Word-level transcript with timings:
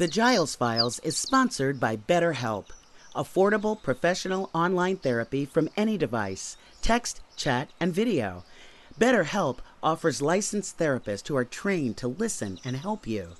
The 0.00 0.08
Giles 0.08 0.54
Files 0.56 0.98
is 1.00 1.18
sponsored 1.18 1.78
by 1.78 1.98
BetterHelp, 1.98 2.70
affordable 3.14 3.82
professional 3.82 4.48
online 4.54 4.96
therapy 4.96 5.44
from 5.44 5.68
any 5.76 5.98
device, 5.98 6.56
text, 6.80 7.20
chat, 7.36 7.68
and 7.78 7.92
video. 7.92 8.44
BetterHelp 8.98 9.58
offers 9.82 10.22
licensed 10.22 10.78
therapists 10.78 11.28
who 11.28 11.36
are 11.36 11.44
trained 11.44 11.98
to 11.98 12.08
listen 12.08 12.58
and 12.64 12.78
help 12.78 13.06
you. 13.06 13.32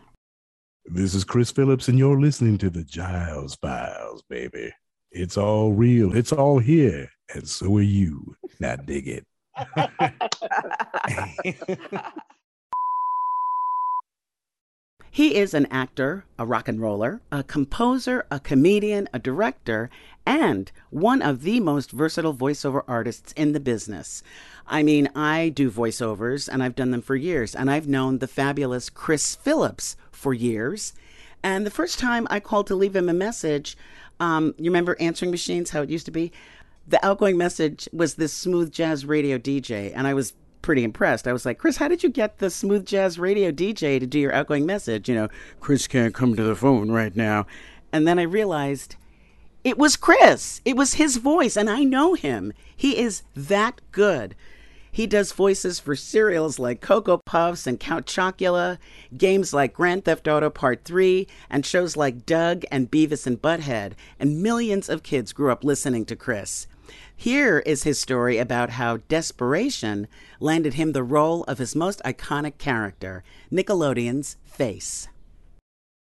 This 0.86 1.14
is 1.14 1.24
Chris 1.24 1.50
Phillips, 1.50 1.88
and 1.88 1.98
you're 1.98 2.18
listening 2.18 2.56
to 2.56 2.70
the 2.70 2.84
Giles 2.84 3.56
Files, 3.56 4.22
baby. 4.30 4.72
It's 5.10 5.36
all 5.36 5.74
real. 5.74 6.16
It's 6.16 6.32
all 6.32 6.58
here. 6.58 7.10
And 7.34 7.46
so 7.46 7.76
are 7.76 7.82
you. 7.82 8.34
Now 8.60 8.76
dig 8.76 9.06
it. 9.06 9.26
He 15.14 15.36
is 15.36 15.54
an 15.54 15.66
actor, 15.66 16.24
a 16.40 16.44
rock 16.44 16.66
and 16.66 16.80
roller, 16.80 17.20
a 17.30 17.44
composer, 17.44 18.26
a 18.32 18.40
comedian, 18.40 19.08
a 19.12 19.20
director, 19.20 19.88
and 20.26 20.72
one 20.90 21.22
of 21.22 21.42
the 21.42 21.60
most 21.60 21.92
versatile 21.92 22.34
voiceover 22.34 22.82
artists 22.88 23.32
in 23.36 23.52
the 23.52 23.60
business. 23.60 24.24
I 24.66 24.82
mean, 24.82 25.08
I 25.14 25.50
do 25.50 25.70
voiceovers 25.70 26.48
and 26.52 26.64
I've 26.64 26.74
done 26.74 26.90
them 26.90 27.00
for 27.00 27.14
years, 27.14 27.54
and 27.54 27.70
I've 27.70 27.86
known 27.86 28.18
the 28.18 28.26
fabulous 28.26 28.90
Chris 28.90 29.36
Phillips 29.36 29.96
for 30.10 30.34
years. 30.34 30.94
And 31.44 31.64
the 31.64 31.70
first 31.70 32.00
time 32.00 32.26
I 32.28 32.40
called 32.40 32.66
to 32.66 32.74
leave 32.74 32.96
him 32.96 33.08
a 33.08 33.14
message, 33.14 33.76
um, 34.18 34.52
you 34.58 34.68
remember 34.68 34.96
answering 34.98 35.30
machines, 35.30 35.70
how 35.70 35.82
it 35.82 35.90
used 35.90 36.06
to 36.06 36.10
be? 36.10 36.32
The 36.88 37.06
outgoing 37.06 37.38
message 37.38 37.88
was 37.92 38.16
this 38.16 38.32
smooth 38.32 38.72
jazz 38.72 39.06
radio 39.06 39.38
DJ, 39.38 39.92
and 39.94 40.08
I 40.08 40.14
was 40.14 40.32
pretty 40.64 40.82
impressed. 40.82 41.28
I 41.28 41.32
was 41.34 41.44
like, 41.44 41.58
Chris, 41.58 41.76
how 41.76 41.88
did 41.88 42.02
you 42.02 42.08
get 42.08 42.38
the 42.38 42.48
smooth 42.48 42.86
jazz 42.86 43.18
radio 43.18 43.52
DJ 43.52 44.00
to 44.00 44.06
do 44.06 44.18
your 44.18 44.32
outgoing 44.32 44.64
message? 44.64 45.10
You 45.10 45.14
know, 45.14 45.28
Chris 45.60 45.86
can't 45.86 46.14
come 46.14 46.34
to 46.36 46.42
the 46.42 46.56
phone 46.56 46.90
right 46.90 47.14
now. 47.14 47.46
And 47.92 48.08
then 48.08 48.18
I 48.18 48.22
realized 48.22 48.96
it 49.62 49.76
was 49.76 49.96
Chris. 49.96 50.62
It 50.64 50.74
was 50.74 50.94
his 50.94 51.18
voice, 51.18 51.58
and 51.58 51.68
I 51.68 51.84
know 51.84 52.14
him. 52.14 52.54
He 52.74 52.98
is 52.98 53.24
that 53.36 53.82
good. 53.92 54.34
He 54.90 55.06
does 55.06 55.32
voices 55.32 55.80
for 55.80 55.94
cereals 55.94 56.58
like 56.58 56.80
Cocoa 56.80 57.20
Puffs 57.26 57.66
and 57.66 57.78
Count 57.78 58.06
Chocula, 58.06 58.78
games 59.14 59.52
like 59.52 59.74
Grand 59.74 60.06
Theft 60.06 60.26
Auto 60.26 60.48
Part 60.48 60.84
3, 60.84 61.26
and 61.50 61.66
shows 61.66 61.94
like 61.94 62.24
Doug 62.24 62.64
and 62.70 62.90
Beavis 62.90 63.26
and 63.26 63.42
Butthead. 63.42 63.92
And 64.18 64.42
millions 64.42 64.88
of 64.88 65.02
kids 65.02 65.34
grew 65.34 65.52
up 65.52 65.62
listening 65.62 66.06
to 66.06 66.16
Chris. 66.16 66.66
Here 67.16 67.60
is 67.60 67.84
his 67.84 67.98
story 67.98 68.38
about 68.38 68.70
how 68.70 68.98
desperation 69.08 70.08
landed 70.40 70.74
him 70.74 70.92
the 70.92 71.02
role 71.02 71.44
of 71.44 71.58
his 71.58 71.74
most 71.74 72.02
iconic 72.04 72.58
character, 72.58 73.22
Nickelodeon's 73.50 74.36
Face. 74.44 75.08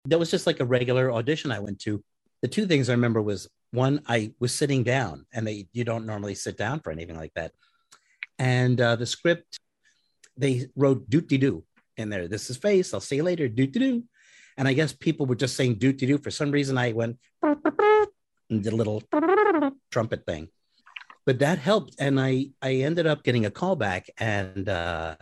That 0.06 0.20
was 0.20 0.30
just 0.30 0.46
like 0.46 0.60
a 0.60 0.66
regular 0.66 1.12
audition 1.12 1.52
I 1.52 1.60
went 1.60 1.80
to. 1.82 2.04
The 2.42 2.48
two 2.48 2.68
things 2.68 2.90
I 2.90 2.94
remember 2.94 3.22
was 3.22 3.50
one, 3.72 4.02
I 4.08 4.34
was 4.40 4.54
sitting 4.54 4.84
down, 4.84 5.26
and 5.34 5.46
they, 5.48 5.68
you 5.74 5.84
don't 5.84 6.06
normally 6.06 6.36
sit 6.36 6.58
down 6.58 6.82
for 6.82 6.92
anything 6.92 7.16
like 7.16 7.34
that. 7.34 7.52
And 8.38 8.80
uh, 8.80 8.96
the 8.96 9.06
script, 9.06 9.60
they 10.38 10.68
wrote 10.76 11.10
doot 11.10 11.28
doo 11.28 11.64
in 11.98 12.10
there. 12.10 12.28
This 12.28 12.50
is 12.50 12.58
Face. 12.58 12.94
I'll 12.94 13.00
see 13.00 13.16
you 13.16 13.24
later. 13.24 13.48
Doot 13.48 13.72
doo. 13.72 14.04
And 14.56 14.68
I 14.68 14.74
guess 14.74 14.94
people 14.94 15.26
were 15.26 15.36
just 15.36 15.56
saying 15.56 15.76
doot 15.76 15.98
doo. 15.98 16.18
For 16.20 16.32
some 16.32 16.52
reason, 16.52 16.78
I 16.78 16.92
went 16.92 17.18
and 17.42 18.64
did 18.64 18.74
a 18.74 18.76
little 18.76 19.02
trumpet 19.92 20.26
thing 20.26 20.50
but 21.28 21.40
that 21.40 21.60
helped 21.60 21.94
and 22.00 22.20
i 22.20 22.48
i 22.62 22.74
ended 22.76 23.06
up 23.06 23.24
getting 23.24 23.46
a 23.46 23.52
call 23.52 23.76
back 23.76 24.10
and 24.18 24.68
uh, 24.70 25.16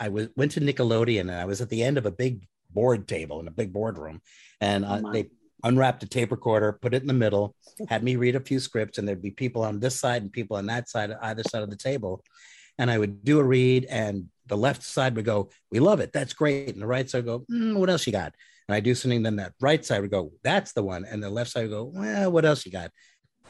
i 0.00 0.08
was 0.08 0.28
went 0.36 0.50
to 0.50 0.60
nickelodeon 0.60 1.20
and 1.20 1.32
i 1.32 1.44
was 1.44 1.60
at 1.60 1.68
the 1.68 1.82
end 1.82 1.96
of 1.98 2.06
a 2.06 2.10
big 2.10 2.46
board 2.70 3.06
table 3.06 3.38
in 3.38 3.46
a 3.46 3.52
big 3.52 3.72
boardroom 3.72 4.20
and 4.60 4.84
uh, 4.84 5.00
oh 5.04 5.12
they 5.12 5.28
unwrapped 5.62 6.02
a 6.02 6.08
tape 6.08 6.30
recorder 6.30 6.72
put 6.72 6.94
it 6.94 7.02
in 7.02 7.06
the 7.06 7.12
middle 7.12 7.54
had 7.88 8.02
me 8.02 8.16
read 8.16 8.34
a 8.34 8.40
few 8.40 8.58
scripts 8.58 8.96
and 8.98 9.06
there'd 9.06 9.22
be 9.22 9.30
people 9.30 9.62
on 9.62 9.78
this 9.78 10.00
side 10.00 10.22
and 10.22 10.32
people 10.32 10.56
on 10.56 10.66
that 10.66 10.88
side 10.88 11.12
either 11.22 11.42
side 11.44 11.62
of 11.62 11.70
the 11.70 11.76
table 11.76 12.24
and 12.78 12.90
i 12.90 12.96
would 12.96 13.22
do 13.22 13.38
a 13.38 13.44
read 13.44 13.84
and 13.90 14.26
the 14.50 14.56
left 14.56 14.82
side 14.82 15.16
would 15.16 15.24
go 15.24 15.48
we 15.70 15.80
love 15.80 16.00
it. 16.00 16.12
That's 16.12 16.34
great. 16.34 16.74
And 16.74 16.82
the 16.82 16.86
right 16.86 17.08
side 17.08 17.24
would 17.24 17.46
go 17.46 17.46
mm, 17.50 17.76
what 17.76 17.88
else 17.88 18.06
you 18.06 18.12
got? 18.12 18.34
And 18.68 18.74
i 18.74 18.80
do 18.80 18.94
something 18.94 19.22
then 19.22 19.36
that 19.36 19.54
right 19.60 19.82
side 19.82 20.02
would 20.02 20.10
go 20.10 20.32
that's 20.42 20.72
the 20.72 20.82
one. 20.82 21.06
And 21.06 21.22
the 21.22 21.30
left 21.30 21.50
side 21.50 21.62
would 21.62 21.70
go 21.70 21.84
well 21.94 22.30
what 22.30 22.44
else 22.44 22.66
you 22.66 22.72
got? 22.72 22.90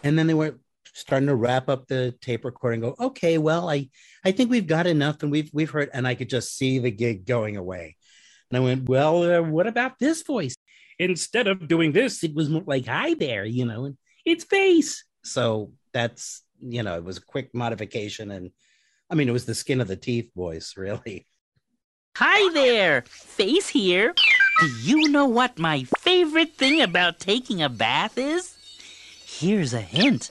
And 0.04 0.16
then 0.16 0.28
they 0.28 0.34
were 0.34 0.60
starting 0.92 1.28
to 1.28 1.34
wrap 1.34 1.68
up 1.68 1.86
the 1.86 2.14
tape 2.20 2.44
recording 2.44 2.80
go 2.80 2.94
okay 2.98 3.38
well 3.38 3.70
i 3.70 3.88
i 4.24 4.32
think 4.32 4.50
we've 4.50 4.66
got 4.66 4.86
enough 4.86 5.22
and 5.22 5.30
we've 5.30 5.50
we've 5.52 5.70
heard 5.70 5.90
and 5.92 6.06
i 6.06 6.14
could 6.14 6.28
just 6.28 6.56
see 6.56 6.78
the 6.78 6.90
gig 6.90 7.26
going 7.26 7.56
away. 7.56 7.96
And 8.50 8.56
i 8.56 8.60
went 8.60 8.88
well 8.88 9.22
uh, 9.22 9.42
what 9.42 9.66
about 9.66 9.98
this 9.98 10.22
voice? 10.22 10.54
Instead 10.98 11.46
of 11.46 11.68
doing 11.68 11.92
this 11.92 12.22
it 12.24 12.34
was 12.34 12.48
more 12.48 12.64
like 12.66 12.86
hi 12.86 13.14
there 13.14 13.44
you 13.44 13.64
know 13.64 13.86
and 13.86 13.96
it's 14.24 14.44
face 14.44 15.04
so 15.24 15.72
that's 15.92 16.42
you 16.60 16.82
know 16.82 16.96
it 16.96 17.04
was 17.04 17.18
a 17.18 17.22
quick 17.22 17.50
modification 17.54 18.30
and 18.30 18.50
i 19.08 19.14
mean 19.14 19.28
it 19.28 19.32
was 19.32 19.46
the 19.46 19.54
skin 19.54 19.80
of 19.80 19.88
the 19.88 19.96
teeth 19.96 20.30
voice 20.34 20.74
really. 20.76 21.26
Hi 22.16 22.52
there 22.52 23.02
face 23.02 23.68
here. 23.68 24.12
Do 24.60 24.66
you 24.82 25.08
know 25.08 25.26
what 25.26 25.58
my 25.58 25.84
favorite 26.00 26.54
thing 26.54 26.82
about 26.82 27.18
taking 27.18 27.62
a 27.62 27.70
bath 27.70 28.18
is? 28.18 28.56
Here's 29.24 29.72
a 29.72 29.80
hint 29.80 30.28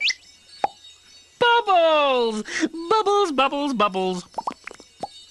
Bubbles! 1.66 2.44
Bubbles, 2.88 3.32
bubbles, 3.32 3.74
bubbles. 3.74 4.24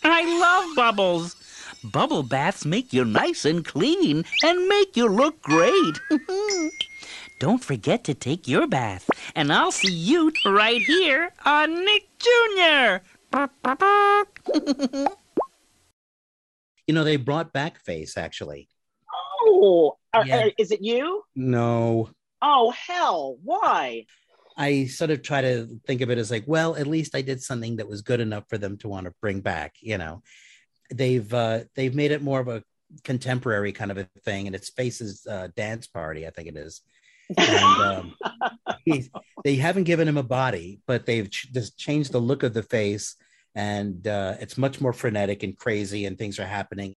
I 0.04 0.40
love 0.40 0.76
bubbles. 0.76 1.36
Bubble 1.84 2.24
baths 2.24 2.66
make 2.66 2.94
you 2.94 3.04
nice 3.06 3.46
and 3.46 3.66
clean 3.66 4.26
and 4.44 4.68
make 4.68 4.96
you 4.96 5.08
look 5.08 5.42
great. 5.42 6.00
Don't 7.40 7.64
forget 7.64 8.04
to 8.04 8.14
take 8.14 8.48
your 8.48 8.68
bath, 8.68 9.10
and 9.34 9.52
I'll 9.52 9.72
see 9.72 9.94
you 9.94 10.32
right 10.46 10.82
here 10.82 11.32
on 11.46 11.86
Nick 11.86 12.10
Jr. 12.20 12.98
you 16.86 16.94
know, 16.94 17.04
they 17.04 17.16
brought 17.16 17.54
back 17.54 17.80
Face 17.80 18.18
actually. 18.18 18.68
Oh, 19.42 19.98
yeah. 20.26 20.38
uh, 20.38 20.50
is 20.58 20.72
it 20.72 20.82
you? 20.82 21.24
No. 21.36 22.10
Oh, 22.42 22.72
hell. 22.72 23.38
Why? 23.44 24.06
I 24.60 24.88
sort 24.88 25.10
of 25.10 25.24
try 25.24 25.40
to 25.40 25.80
think 25.88 26.02
of 26.02 26.10
it 26.10 26.18
as 26.18 26.30
like, 26.30 26.44
well, 26.46 26.76
at 26.76 26.86
least 26.86 27.16
I 27.16 27.22
did 27.22 27.42
something 27.42 27.78
that 27.78 27.88
was 27.88 28.02
good 28.02 28.20
enough 28.20 28.44
for 28.50 28.58
them 28.58 28.78
to 28.80 28.90
want 28.90 29.06
to 29.06 29.14
bring 29.22 29.40
back. 29.40 29.76
You 29.80 29.98
know, 29.98 30.22
they've 30.94 31.34
uh, 31.34 31.62
they've 31.76 31.96
made 31.96 32.12
it 32.12 32.22
more 32.22 32.42
of 32.42 32.50
a 32.50 32.62
contemporary 33.06 33.72
kind 33.72 33.90
of 33.90 33.98
a 33.98 34.10
thing, 34.26 34.48
and 34.48 34.56
it's 34.56 34.70
Face's 34.70 35.26
uh, 35.26 35.48
dance 35.56 35.88
party, 35.88 36.28
I 36.28 36.32
think 36.32 36.50
it 36.50 36.58
is. 36.58 36.82
And 37.38 37.82
um, 37.82 38.16
they 39.46 39.56
haven't 39.56 39.86
given 39.86 40.10
him 40.10 40.18
a 40.18 40.24
body, 40.24 40.82
but 40.86 41.06
they've 41.06 41.30
ch- 41.30 41.54
just 41.54 41.78
changed 41.78 42.12
the 42.12 42.20
look 42.20 42.44
of 42.44 42.54
the 42.54 42.64
face, 42.64 43.16
and 43.56 44.06
uh, 44.06 44.36
it's 44.42 44.58
much 44.58 44.82
more 44.82 44.94
frenetic 44.94 45.42
and 45.42 45.58
crazy, 45.58 46.06
and 46.06 46.18
things 46.18 46.38
are 46.38 46.46
happening. 46.46 46.96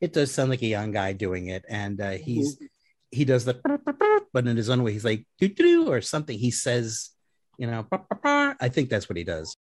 It 0.00 0.14
does 0.14 0.32
sound 0.32 0.48
like 0.48 0.62
a 0.62 0.66
young 0.66 0.92
guy 0.92 1.12
doing 1.12 1.48
it, 1.48 1.66
and 1.68 2.00
uh, 2.00 2.12
he's 2.12 2.56
mm-hmm 2.56 2.64
he 3.10 3.24
does 3.24 3.44
the 3.44 3.60
but 4.32 4.46
in 4.46 4.56
his 4.56 4.70
own 4.70 4.82
way. 4.82 4.92
He's 4.92 5.04
like 5.04 5.26
doo 5.38 5.48
doo 5.48 5.90
or 5.90 6.00
something. 6.00 6.38
He 6.38 6.50
says 6.50 7.10
you 7.58 7.66
know 7.66 7.84
i 8.24 8.68
think 8.70 8.88
that's 8.88 9.08
what 9.08 9.18
he 9.18 9.24
does. 9.24 9.54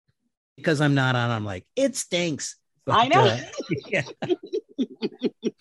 Because 0.55 0.79
i'm 0.81 0.93
not 0.93 1.15
on 1.15 1.31
i'm 1.31 1.45
like 1.45 1.65
it 1.75 1.95
stinks. 1.95 2.57
But, 2.85 2.95
i 2.95 3.07
know. 3.07 3.25
Uh, 3.25 3.39
yeah. 3.87 4.03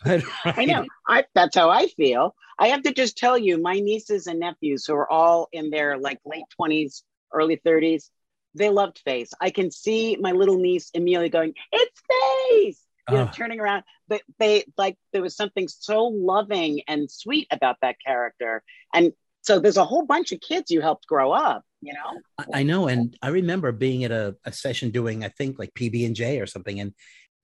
but, 0.04 0.22
right. 0.44 0.58
i 0.58 0.64
know. 0.66 0.84
I, 1.08 1.24
that's 1.34 1.56
how 1.56 1.70
i 1.70 1.86
feel. 1.86 2.34
I 2.56 2.68
have 2.68 2.82
to 2.82 2.92
just 2.92 3.16
tell 3.16 3.36
you 3.36 3.60
my 3.60 3.80
nieces 3.80 4.28
and 4.28 4.38
nephews 4.38 4.84
who 4.86 4.94
are 4.94 5.10
all 5.10 5.48
in 5.52 5.70
their 5.70 5.96
like 5.98 6.20
late 6.24 6.44
20s 6.60 7.02
early 7.32 7.56
30s 7.56 8.10
they 8.54 8.70
loved 8.70 9.00
face 9.04 9.32
i 9.40 9.50
can 9.50 9.72
see 9.72 10.16
my 10.20 10.30
little 10.30 10.56
niece 10.56 10.90
amelia 10.94 11.28
going 11.28 11.52
it's 11.72 12.00
face 12.08 12.83
you 13.10 13.16
know, 13.16 13.30
turning 13.34 13.60
around. 13.60 13.84
But 14.08 14.22
they 14.38 14.64
like 14.76 14.96
there 15.12 15.22
was 15.22 15.36
something 15.36 15.68
so 15.68 16.04
loving 16.04 16.82
and 16.88 17.10
sweet 17.10 17.46
about 17.50 17.76
that 17.82 17.96
character. 18.04 18.62
And 18.92 19.12
so 19.42 19.58
there's 19.58 19.76
a 19.76 19.84
whole 19.84 20.06
bunch 20.06 20.32
of 20.32 20.40
kids 20.40 20.70
you 20.70 20.80
helped 20.80 21.06
grow 21.06 21.30
up, 21.30 21.64
you 21.82 21.92
know? 21.92 22.20
I, 22.38 22.60
I 22.60 22.62
know. 22.62 22.88
And 22.88 23.14
I 23.20 23.28
remember 23.28 23.72
being 23.72 24.04
at 24.04 24.10
a, 24.10 24.34
a 24.46 24.52
session 24.52 24.90
doing, 24.90 25.22
I 25.22 25.28
think 25.28 25.58
like 25.58 25.74
PB 25.74 26.06
and 26.06 26.16
J 26.16 26.40
or 26.40 26.46
something. 26.46 26.80
And 26.80 26.94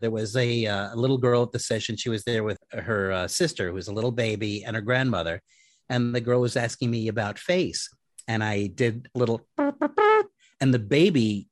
there 0.01 0.11
was 0.11 0.35
a, 0.35 0.65
uh, 0.65 0.95
a 0.95 0.97
little 0.97 1.19
girl 1.19 1.43
at 1.43 1.53
the 1.53 1.59
session. 1.59 1.97
She 1.97 2.09
was 2.09 2.25
there 2.25 2.43
with 2.43 2.57
her 2.73 3.13
uh, 3.13 3.29
sister, 3.29 3.69
who 3.69 3.75
was 3.75 3.89
a 3.89 3.93
little 3.93 4.13
baby, 4.13 4.65
and 4.65 4.77
her 4.77 4.81
grandmother. 4.81 5.43
And 5.91 6.15
the 6.15 6.23
girl 6.23 6.41
was 6.41 6.57
asking 6.57 6.91
me 6.91 7.09
about 7.09 7.39
face. 7.39 7.91
And 8.27 8.43
I 8.43 8.69
did 8.69 9.09
a 9.15 9.19
little, 9.19 9.47
and 9.59 10.73
the 10.73 10.79
baby 10.79 11.49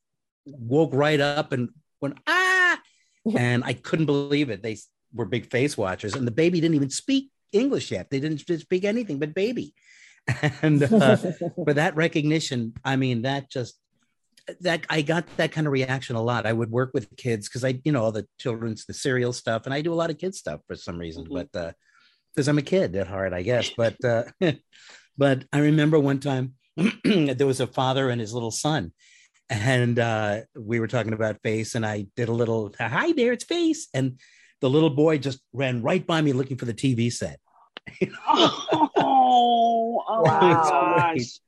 woke 0.46 0.94
right 0.94 1.20
up 1.20 1.52
and 1.52 1.68
went, 2.00 2.16
ah. 2.26 2.37
And 3.36 3.64
I 3.64 3.72
couldn't 3.72 4.06
believe 4.06 4.50
it. 4.50 4.62
They 4.62 4.78
were 5.12 5.24
big 5.24 5.50
face 5.50 5.76
watchers. 5.76 6.14
And 6.14 6.26
the 6.26 6.32
baby 6.32 6.60
didn't 6.60 6.76
even 6.76 6.90
speak 6.90 7.30
English 7.52 7.90
yet. 7.90 8.10
They 8.10 8.20
didn't 8.20 8.38
speak 8.38 8.84
anything 8.84 9.18
but 9.18 9.34
baby. 9.34 9.74
And 10.62 10.82
uh, 10.82 11.16
for 11.16 11.72
that 11.72 11.96
recognition, 11.96 12.74
I 12.84 12.96
mean, 12.96 13.22
that 13.22 13.50
just, 13.50 13.78
that 14.60 14.84
I 14.90 15.00
got 15.00 15.24
that 15.38 15.52
kind 15.52 15.66
of 15.66 15.72
reaction 15.72 16.16
a 16.16 16.22
lot. 16.22 16.46
I 16.46 16.52
would 16.52 16.70
work 16.70 16.90
with 16.92 17.16
kids 17.16 17.48
because 17.48 17.64
I, 17.64 17.80
you 17.84 17.92
know, 17.92 18.04
all 18.04 18.12
the 18.12 18.26
children's 18.38 18.84
the 18.84 18.94
cereal 18.94 19.32
stuff, 19.32 19.64
and 19.64 19.74
I 19.74 19.80
do 19.80 19.92
a 19.92 19.96
lot 19.96 20.10
of 20.10 20.18
kids 20.18 20.38
stuff 20.38 20.60
for 20.66 20.74
some 20.74 20.98
reason. 20.98 21.24
Mm-hmm. 21.24 21.34
But 21.34 21.58
uh, 21.58 21.72
because 22.34 22.48
I'm 22.48 22.58
a 22.58 22.62
kid 22.62 22.94
at 22.96 23.08
heart, 23.08 23.32
I 23.32 23.42
guess. 23.42 23.70
But 23.76 23.96
uh, 24.04 24.24
but 25.18 25.44
I 25.52 25.58
remember 25.58 25.98
one 25.98 26.20
time 26.20 26.54
there 27.04 27.46
was 27.46 27.60
a 27.60 27.66
father 27.66 28.10
and 28.10 28.20
his 28.20 28.32
little 28.32 28.50
son, 28.50 28.92
and 29.50 29.98
uh, 29.98 30.40
we 30.56 30.80
were 30.80 30.88
talking 30.88 31.12
about 31.12 31.42
face, 31.42 31.74
and 31.74 31.84
I 31.84 32.06
did 32.16 32.28
a 32.28 32.32
little 32.32 32.74
hi 32.78 33.12
there, 33.12 33.32
it's 33.32 33.44
face, 33.44 33.88
and 33.94 34.18
the 34.60 34.70
little 34.70 34.90
boy 34.90 35.18
just 35.18 35.40
ran 35.52 35.82
right 35.82 36.06
by 36.06 36.20
me 36.20 36.32
looking 36.32 36.56
for 36.56 36.64
the 36.64 36.74
TV 36.74 37.12
set. 37.12 37.38
oh, 38.26 40.04
oh 40.08 40.22
gosh. 40.24 41.40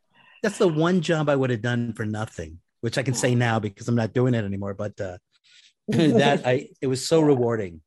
That's 0.43 0.59
the 0.59 0.69
one 0.69 1.01
job 1.03 1.29
I 1.29 1.37
would 1.37 1.51
have 1.51 1.61
done 1.61 1.93
for 1.93 2.07
nothing, 2.07 2.61
which 2.81 2.97
I 2.97 3.03
can 3.03 3.15
say 3.15 3.35
now 3.35 3.59
because 3.59 3.89
I'm 3.89 3.95
not 3.95 4.15
doing 4.15 4.35
it 4.35 4.45
anymore. 4.45 4.75
But 4.75 4.99
uh, 5.01 5.19
that 5.89 6.47
I 6.47 6.69
it 6.81 6.87
was 6.87 7.07
so 7.07 7.21
rewarding. 7.21 7.83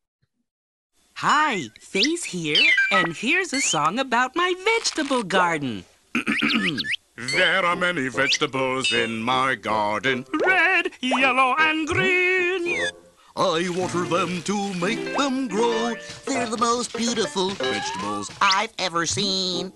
Hi, 1.18 1.63
Face 1.80 2.24
here, 2.24 2.62
and 2.92 3.15
here's 3.15 3.54
a 3.54 3.62
song 3.62 4.00
about 4.00 4.36
my 4.36 4.54
vegetable 4.65 5.24
garden. 5.24 5.86
there 7.31 7.66
are 7.66 7.75
many 7.75 8.08
vegetables 8.08 8.92
in 8.92 9.22
my 9.22 9.56
garden. 9.56 10.25
Red, 10.46 10.92
yellow, 11.02 11.56
and 11.58 11.88
green. 11.88 12.88
I 13.36 13.68
water 13.75 14.04
them 14.04 14.44
to 14.44 14.74
make 14.75 15.18
them 15.18 15.48
grow. 15.48 15.96
They're 16.28 16.48
the 16.48 16.58
most 16.58 16.96
beautiful 16.96 17.50
vegetables 17.52 18.30
I've 18.42 18.74
ever 18.78 19.06
seen. 19.06 19.74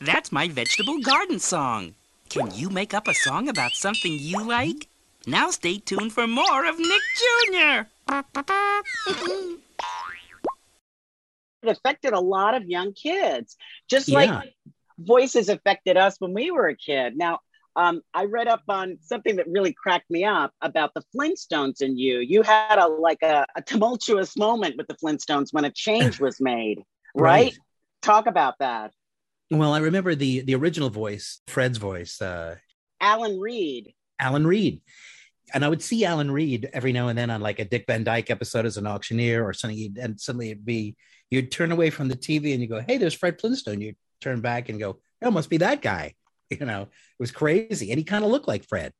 That's 0.00 0.30
my 0.30 0.48
vegetable 0.48 1.00
garden 1.00 1.38
song. 1.40 1.94
Can 2.28 2.50
you 2.54 2.70
make 2.70 2.94
up 2.94 3.08
a 3.08 3.14
song 3.14 3.48
about 3.48 3.72
something 3.72 4.12
you 4.12 4.44
like? 4.44 4.88
Now 5.26 5.50
stay 5.50 5.78
tuned 5.78 6.12
for 6.12 6.26
more 6.26 6.66
of 6.66 6.78
Nick 6.78 7.02
Jr. 7.50 7.86
it 11.64 11.70
affected 11.70 12.12
a 12.12 12.20
lot 12.20 12.54
of 12.54 12.64
young 12.64 12.92
kids, 12.92 13.56
just 13.88 14.08
yeah. 14.08 14.18
like 14.18 14.54
voices 14.98 15.48
affected 15.48 15.96
us 15.96 16.16
when 16.18 16.34
we 16.34 16.50
were 16.50 16.68
a 16.68 16.76
kid. 16.76 17.16
Now, 17.16 17.40
um, 17.76 18.02
I 18.12 18.26
read 18.26 18.46
up 18.46 18.62
on 18.68 18.98
something 19.00 19.36
that 19.36 19.46
really 19.48 19.72
cracked 19.72 20.08
me 20.10 20.24
up 20.24 20.52
about 20.60 20.92
the 20.94 21.02
Flintstones 21.14 21.80
and 21.80 21.98
you. 21.98 22.20
You 22.20 22.42
had 22.42 22.78
a 22.78 22.86
like 22.86 23.22
a, 23.22 23.44
a 23.56 23.62
tumultuous 23.62 24.36
moment 24.36 24.76
with 24.76 24.86
the 24.86 24.94
Flintstones 24.94 25.52
when 25.52 25.64
a 25.64 25.70
change 25.70 26.20
was 26.20 26.40
made, 26.40 26.78
right? 27.14 27.44
right? 27.44 27.58
Talk 28.02 28.26
about 28.26 28.54
that. 28.60 28.92
Well, 29.50 29.72
I 29.72 29.78
remember 29.78 30.14
the 30.14 30.40
the 30.42 30.54
original 30.54 30.90
voice, 30.90 31.40
Fred's 31.48 31.78
voice, 31.78 32.22
uh, 32.22 32.56
Alan 33.00 33.40
Reed. 33.40 33.92
Alan 34.20 34.46
Reed. 34.46 34.80
And 35.52 35.64
I 35.64 35.68
would 35.68 35.82
see 35.82 36.04
Alan 36.04 36.30
Reed 36.30 36.70
every 36.72 36.92
now 36.92 37.08
and 37.08 37.18
then 37.18 37.30
on 37.30 37.40
like 37.40 37.58
a 37.58 37.64
Dick 37.64 37.84
Van 37.86 38.02
Dyke 38.02 38.30
episode 38.30 38.66
as 38.66 38.76
an 38.76 38.86
auctioneer 38.86 39.44
or 39.44 39.52
something, 39.52 39.96
and 40.00 40.18
suddenly 40.18 40.50
it'd 40.50 40.64
be 40.64 40.96
you'd 41.30 41.50
turn 41.50 41.72
away 41.72 41.90
from 41.90 42.08
the 42.08 42.16
TV 42.16 42.52
and 42.52 42.62
you 42.62 42.68
go, 42.68 42.80
"Hey, 42.86 42.98
there's 42.98 43.14
Fred 43.14 43.40
Flintstone." 43.40 43.80
You 43.80 43.94
turn 44.24 44.40
back 44.40 44.68
and 44.68 44.78
go, 44.78 44.98
"That 45.20 45.32
must 45.32 45.50
be 45.50 45.58
that 45.58 45.82
guy." 45.82 46.14
You 46.50 46.66
know, 46.66 46.82
it 46.82 46.88
was 47.18 47.32
crazy, 47.32 47.90
and 47.90 47.98
he 47.98 48.04
kind 48.04 48.22
of 48.22 48.30
looked 48.30 48.46
like 48.46 48.68
Fred. 48.68 48.92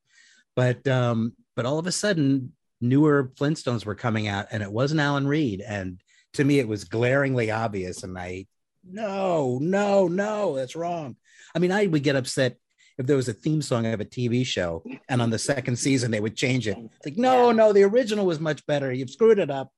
But 0.57 0.89
um, 0.89 1.35
but 1.55 1.67
all 1.67 1.79
of 1.79 1.87
a 1.87 1.93
sudden, 1.93 2.53
newer 2.81 3.33
Flintstones 3.39 3.85
were 3.85 3.95
coming 3.95 4.27
out, 4.29 4.47
and 4.51 4.63
it 4.63 4.73
wasn't 4.73 5.03
Alan 5.03 5.29
Reed. 5.29 5.61
And 5.61 6.01
to 6.33 6.43
me, 6.45 6.59
it 6.59 6.67
was 6.67 6.85
glaringly 6.85 7.51
obvious. 7.51 8.03
And 8.03 8.19
I, 8.19 8.47
no, 8.83 9.59
no, 9.61 10.09
no, 10.09 10.57
that's 10.57 10.75
wrong. 10.75 11.17
I 11.55 11.59
mean, 11.59 11.71
I 11.71 11.87
would 11.87 12.03
get 12.03 12.17
upset 12.17 12.57
if 12.97 13.07
there 13.07 13.17
was 13.17 13.29
a 13.29 13.35
theme 13.35 13.63
song 13.63 13.87
of 13.87 14.01
a 14.01 14.05
TV 14.05 14.45
show, 14.45 14.83
and 15.09 15.21
on 15.21 15.31
the 15.31 15.39
second 15.39 15.77
season 15.77 16.11
they 16.11 16.21
would 16.21 16.37
change 16.37 16.67
it. 16.67 16.79
It's 16.79 17.07
like, 17.07 17.19
no, 17.19 17.53
no, 17.53 17.73
the 17.73 17.83
original 17.83 18.27
was 18.27 18.41
much 18.41 18.67
better. 18.67 18.93
You've 18.93 19.11
screwed 19.11 19.39
it 19.39 19.51
up 19.51 19.71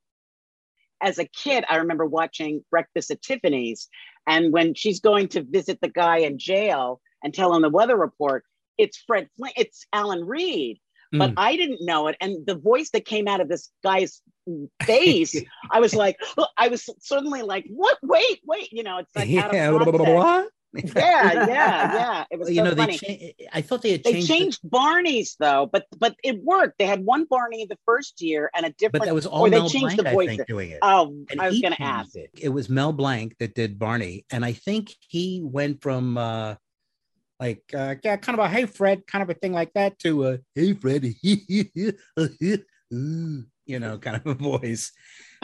as 1.03 1.19
a 1.19 1.27
kid, 1.27 1.65
I 1.69 1.77
remember 1.77 2.07
watching 2.07 2.65
Breakfast 2.71 3.11
at 3.11 3.23
Tiffany's. 3.23 3.89
And 4.27 4.53
when 4.53 4.75
she's 4.75 5.01
going 5.01 5.29
to 5.29 5.43
visit 5.43 5.81
the 5.81 5.89
guy 5.89 6.19
in 6.19 6.39
jail 6.39 7.01
and 7.23 7.33
tell 7.33 7.55
him 7.55 7.63
the 7.63 7.69
weather 7.69 7.97
report, 7.97 8.45
it's 8.79 8.99
Fred 9.07 9.29
Flint, 9.37 9.55
it's 9.57 9.87
Alan 9.93 10.25
Reed. 10.25 10.79
Mm. 11.15 11.19
But 11.19 11.35
I 11.37 11.57
didn't 11.57 11.85
know 11.85 12.09
it. 12.09 12.17
And 12.21 12.45
the 12.47 12.57
voice 12.57 12.91
that 12.91 13.05
came 13.05 13.29
out 13.29 13.41
of 13.41 13.49
this 13.49 13.71
guy's 13.83 14.21
face, 14.83 15.37
I 15.71 15.81
was 15.81 15.95
like, 15.95 16.19
I 16.57 16.69
was 16.69 16.89
suddenly 17.01 17.43
like, 17.43 17.67
what? 17.69 17.99
Wait, 18.03 18.41
wait. 18.45 18.73
You 18.73 18.83
know, 18.83 18.99
it's 18.99 19.15
like, 19.15 19.29
yeah? 19.53 20.51
Yeah, 20.75 20.93
yeah, 20.95 21.47
yeah. 21.47 22.25
It 22.31 22.39
was 22.39 22.51
you 22.51 22.57
so 22.57 22.65
know, 22.65 22.77
funny. 22.77 22.99
Cha- 22.99 23.47
I 23.53 23.63
thought 23.63 23.83
they 23.83 23.93
had 23.93 24.05
changed. 24.05 24.29
They 24.29 24.35
changed 24.35 24.61
the- 24.63 24.69
Barney's 24.69 25.37
though, 25.39 25.69
but 25.71 25.87
but 25.99 26.17
it 26.23 26.43
worked. 26.43 26.79
They 26.79 26.87
had 26.87 27.05
one 27.05 27.25
Barney 27.25 27.67
the 27.69 27.79
first 27.87 28.21
year 28.21 28.51
and 28.55 28.67
a 28.67 28.71
different. 28.71 29.01
But 29.01 29.07
that 29.07 29.15
was 29.15 29.27
all 29.27 29.47
or 29.47 29.49
Mel 29.49 29.63
they 29.63 29.69
changed 29.69 29.97
Blanc, 29.97 30.09
the 30.09 30.13
voice. 30.13 30.29
I 30.29 30.37
think, 30.37 30.49
doing 30.49 30.71
it. 30.71 30.79
Oh, 30.83 31.25
and 31.31 31.41
I 31.41 31.49
was 31.49 31.61
going 31.61 31.75
to 31.75 31.83
ask. 31.83 32.17
It. 32.17 32.31
it 32.39 32.49
was 32.49 32.69
Mel 32.69 32.93
Blanc 32.93 33.37
that 33.39 33.55
did 33.55 33.79
Barney, 33.79 34.27
and 34.31 34.45
I 34.45 34.53
think 34.53 34.95
he 35.01 35.43
went 35.45 35.83
from 35.83 36.19
uh 36.19 36.57
like 37.39 37.63
uh, 37.75 37.97
yeah, 38.03 38.17
kind 38.17 38.39
of 38.39 38.45
a 38.45 38.49
hey 38.49 38.67
Fred 38.67 39.07
kind 39.07 39.23
of 39.23 39.31
a 39.31 39.35
thing 39.35 39.53
like 39.53 39.73
that 39.75 39.99
to 40.01 40.29
a 40.29 40.39
hey 40.55 40.75
Fred, 40.75 41.05
you 41.23 41.93
know, 43.79 43.99
kind 43.99 44.17
of 44.17 44.27
a 44.27 44.35
voice. 44.35 44.93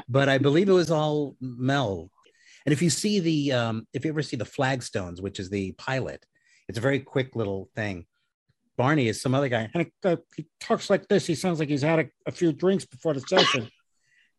But 0.08 0.28
I 0.28 0.38
believe 0.38 0.68
it 0.68 0.72
was 0.72 0.90
all 0.90 1.36
Mel 1.40 2.10
and 2.66 2.72
if 2.72 2.82
you 2.82 2.90
see 2.90 3.20
the, 3.20 3.52
um, 3.52 3.86
if 3.92 4.04
you 4.04 4.10
ever 4.10 4.22
see 4.22 4.36
the 4.36 4.44
Flagstones, 4.44 5.20
which 5.20 5.40
is 5.40 5.50
the 5.50 5.72
pilot, 5.72 6.24
it's 6.68 6.78
a 6.78 6.82
very 6.82 7.00
quick 7.00 7.34
little 7.36 7.68
thing. 7.74 8.06
Barney 8.76 9.08
is 9.08 9.20
some 9.20 9.34
other 9.34 9.48
guy, 9.48 9.68
and 9.74 9.90
uh, 10.04 10.16
he 10.34 10.46
talks 10.60 10.88
like 10.88 11.06
this. 11.08 11.26
He 11.26 11.34
sounds 11.34 11.58
like 11.58 11.68
he's 11.68 11.82
had 11.82 11.98
a, 11.98 12.06
a 12.26 12.32
few 12.32 12.52
drinks 12.52 12.84
before 12.84 13.14
the 13.14 13.20
session, 13.20 13.68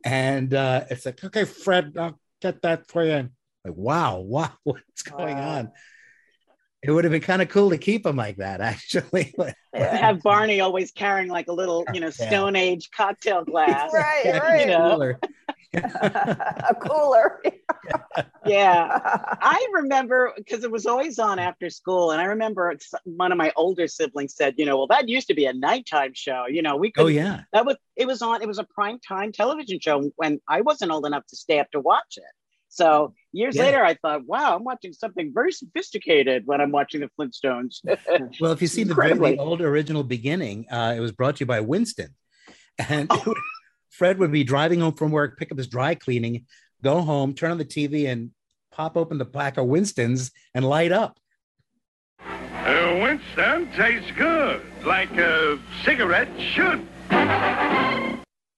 and 0.04 0.54
uh, 0.54 0.86
it's 0.90 1.06
like, 1.06 1.24
okay, 1.24 1.46
Fred, 1.46 1.94
I'll 1.98 2.20
get 2.42 2.62
that 2.64 2.88
for 2.88 3.04
you. 3.04 3.30
Like, 3.64 3.76
wow, 3.76 4.20
wow, 4.20 4.52
what's 4.64 5.04
going 5.04 5.38
on? 5.38 5.72
It 6.84 6.92
would 6.92 7.06
have 7.06 7.12
been 7.12 7.22
kind 7.22 7.42
of 7.42 7.48
cool 7.48 7.70
to 7.70 7.78
keep 7.78 8.06
him 8.06 8.18
like 8.18 8.38
that, 8.38 8.60
actually. 8.62 9.34
Uh, 9.40 9.52
have 9.74 10.22
Barney 10.22 10.60
always 10.60 10.92
carrying 10.92 11.30
like 11.30 11.48
a 11.48 11.54
little, 11.54 11.86
you 11.94 12.00
know, 12.00 12.10
Stone 12.10 12.56
Age 12.56 12.90
cocktail 12.96 13.44
glass, 13.44 13.92
right? 13.94 14.40
Right. 14.42 14.62
You 14.62 14.68
know? 14.68 15.14
a 15.76 16.76
cooler. 16.82 17.42
yeah. 18.46 19.00
I 19.02 19.68
remember 19.74 20.34
because 20.38 20.64
it 20.64 20.70
was 20.70 20.86
always 20.86 21.18
on 21.18 21.40
after 21.40 21.70
school. 21.72 22.12
And 22.12 22.22
I 22.22 22.26
remember 22.26 22.78
one 23.06 23.32
of 23.32 23.40
my 23.40 23.52
older 23.56 23.88
siblings 23.88 24.36
said, 24.36 24.56
you 24.58 24.66
know, 24.66 24.78
well, 24.78 24.88
that 24.88 25.10
used 25.10 25.28
to 25.30 25.34
be 25.34 25.46
a 25.46 25.54
nighttime 25.54 26.14
show. 26.14 26.46
You 26.48 26.62
know, 26.62 26.76
we 26.76 26.92
could, 26.92 27.06
oh, 27.06 27.08
yeah. 27.08 27.42
That 27.54 27.66
was, 27.66 27.78
it 27.96 28.06
was 28.06 28.22
on, 28.22 28.44
it 28.44 28.48
was 28.48 28.60
a 28.60 28.66
prime 28.66 29.00
time 29.00 29.32
television 29.32 29.80
show 29.80 30.12
when 30.18 30.40
I 30.48 30.62
wasn't 30.62 30.92
old 30.92 31.08
enough 31.08 31.26
to 31.28 31.36
stay 31.36 31.60
up 31.60 31.72
to 31.72 31.80
watch 31.80 32.18
it. 32.18 32.24
So 32.74 33.14
years 33.32 33.56
yeah. 33.56 33.66
later, 33.66 33.86
I 33.86 33.94
thought, 33.94 34.26
wow, 34.26 34.56
I'm 34.56 34.64
watching 34.64 34.94
something 34.94 35.32
very 35.32 35.52
sophisticated 35.52 36.48
when 36.48 36.60
I'm 36.60 36.72
watching 36.72 37.02
the 37.02 37.10
Flintstones. 37.20 37.82
well, 38.42 38.52
if 38.52 38.64
you 38.64 38.68
see 38.68 38.84
the, 38.84 38.96
very, 38.96 39.38
old 39.38 39.62
original 39.62 40.04
beginning, 40.04 40.66
uh, 40.72 40.96
it 40.98 41.00
was 41.00 41.12
brought 41.12 41.36
to 41.36 41.42
you 41.42 41.46
by 41.46 41.60
Winston. 41.60 42.16
And 42.90 43.08
oh. 43.12 43.36
Fred 43.92 44.18
would 44.18 44.32
be 44.32 44.44
driving 44.44 44.80
home 44.80 44.96
from 44.96 45.12
work, 45.12 45.38
pick 45.38 45.52
up 45.52 45.60
his 45.60 45.68
dry 45.68 45.94
cleaning, 45.94 46.48
go 46.82 47.02
home, 47.02 47.36
turn 47.36 47.52
on 47.52 47.60
the 47.60 47.66
TV, 47.66 48.08
and 48.08 48.32
pop 48.72 48.98
open 48.98 49.20
the 49.20 49.26
pack 49.26 49.58
of 49.58 49.68
Winston's 49.68 50.32
and 50.56 50.66
light 50.66 50.92
up. 50.92 51.20
Uh, 52.20 52.98
Winston 53.04 53.72
tastes 53.74 54.10
good, 54.18 54.66
like 54.84 55.16
a 55.18 55.60
cigarette 55.86 56.30
should. 56.40 56.88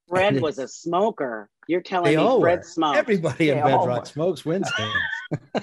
Fred 0.07 0.39
was 0.41 0.57
a 0.57 0.69
smoker. 0.69 1.50
You're 1.67 1.81
telling 1.81 2.15
they 2.15 2.22
me 2.24 2.39
Fred 2.39 2.60
were. 2.60 2.63
smoked. 2.63 2.98
Everybody 2.98 3.50
in 3.50 3.57
Bedrock 3.63 4.05
smokes 4.05 4.45
Winston's. 4.45 4.91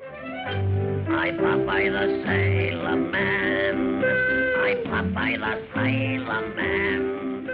I 0.00 1.30
Popeye 1.38 1.90
the 1.92 2.24
Sailor 2.26 2.96
Man. 2.96 4.04
I 4.04 4.74
Popeye 4.86 5.38
the 5.38 5.66
Sailor 5.74 6.54
Man. 6.54 7.50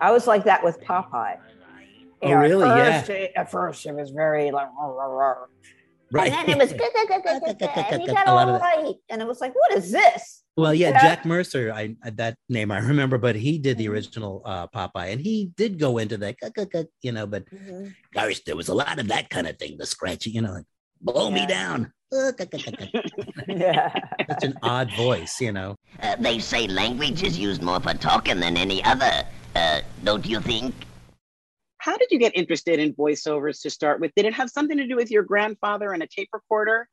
I 0.00 0.10
was 0.10 0.26
like 0.26 0.44
that 0.44 0.64
with 0.64 0.80
Popeye. 0.80 1.36
You 2.22 2.28
Oh, 2.28 2.28
know, 2.30 2.34
at 2.36 2.40
really? 2.40 2.66
Yeah. 2.68 2.98
first, 3.00 3.10
it- 3.10 3.32
At 3.36 3.50
first, 3.50 3.86
it 3.86 3.94
was 3.94 4.10
very 4.10 4.50
like, 4.50 4.68
"Rah, 4.78 4.86
rah, 4.86 5.06
rah." 5.06 5.46
Right. 6.12 6.30
and 6.32 6.48
then 6.48 6.60
it 6.60 6.62
was 6.62 6.72
good, 6.72 6.90
good, 6.94 7.08
good, 7.08 7.22
good, 7.24 7.42
good, 7.44 7.58
good, 7.58 7.68
and 7.90 8.02
he 8.02 8.06
got 8.18 8.28
A 8.28 8.34
lot 8.34 8.48
of 8.48 8.60
that. 8.60 8.76
right, 8.76 8.94
and 9.10 9.22
it 9.22 9.26
was 9.26 9.40
like, 9.40 9.54
what 9.54 9.72
is 9.72 9.90
this? 9.90 10.42
Well, 10.56 10.74
yeah, 10.74 10.90
Yeah. 10.90 11.00
Jack 11.00 11.24
Mercer, 11.24 11.72
I 11.72 11.96
I- 12.04 12.10
that 12.10 12.36
name 12.50 12.70
I 12.70 12.78
remember, 12.80 13.16
but 13.18 13.34
he 13.36 13.58
did 13.58 13.78
the 13.78 13.88
original 13.88 14.42
uh, 14.44 14.66
Popeye, 14.66 15.12
and 15.12 15.20
he 15.20 15.50
did 15.56 15.78
go 15.78 15.96
into 15.98 16.18
that, 16.18 16.36
you 17.02 17.12
know. 17.12 17.26
But 17.26 17.44
gosh, 18.14 18.40
there 18.44 18.56
was 18.56 18.68
a 18.68 18.74
lot 18.74 18.98
of 18.98 19.08
that 19.08 19.30
kind 19.30 19.46
of 19.46 19.58
thing, 19.58 19.78
the 19.78 19.86
scratchy, 19.86 20.30
you 20.30 20.42
know, 20.42 20.52
like 20.52 20.66
blow 21.00 21.30
me 21.30 21.46
down. 21.46 21.92
Uh. 22.12 22.30
Yeah. 23.48 23.88
Such 24.28 24.44
an 24.44 24.58
odd 24.62 24.90
voice, 24.94 25.40
you 25.40 25.50
know. 25.50 25.76
Uh, 26.02 26.14
they 26.20 26.38
say 26.38 26.66
language 26.66 27.22
is 27.22 27.38
used 27.38 27.62
more 27.62 27.80
for 27.80 27.94
talking 27.94 28.38
than 28.38 28.58
any 28.58 28.84
other. 28.84 29.24
Uh, 29.56 29.80
don't 30.04 30.26
you 30.26 30.38
think? 30.40 30.74
How 31.82 31.96
did 31.96 32.12
you 32.12 32.18
get 32.20 32.36
interested 32.36 32.78
in 32.78 32.94
voiceovers 32.94 33.60
to 33.62 33.68
start 33.68 34.00
with? 34.00 34.14
Did 34.14 34.24
it 34.24 34.34
have 34.34 34.50
something 34.50 34.76
to 34.76 34.86
do 34.86 34.94
with 34.94 35.10
your 35.10 35.24
grandfather 35.24 35.92
and 35.92 36.00
a 36.00 36.06
tape 36.06 36.28
recorder? 36.32 36.88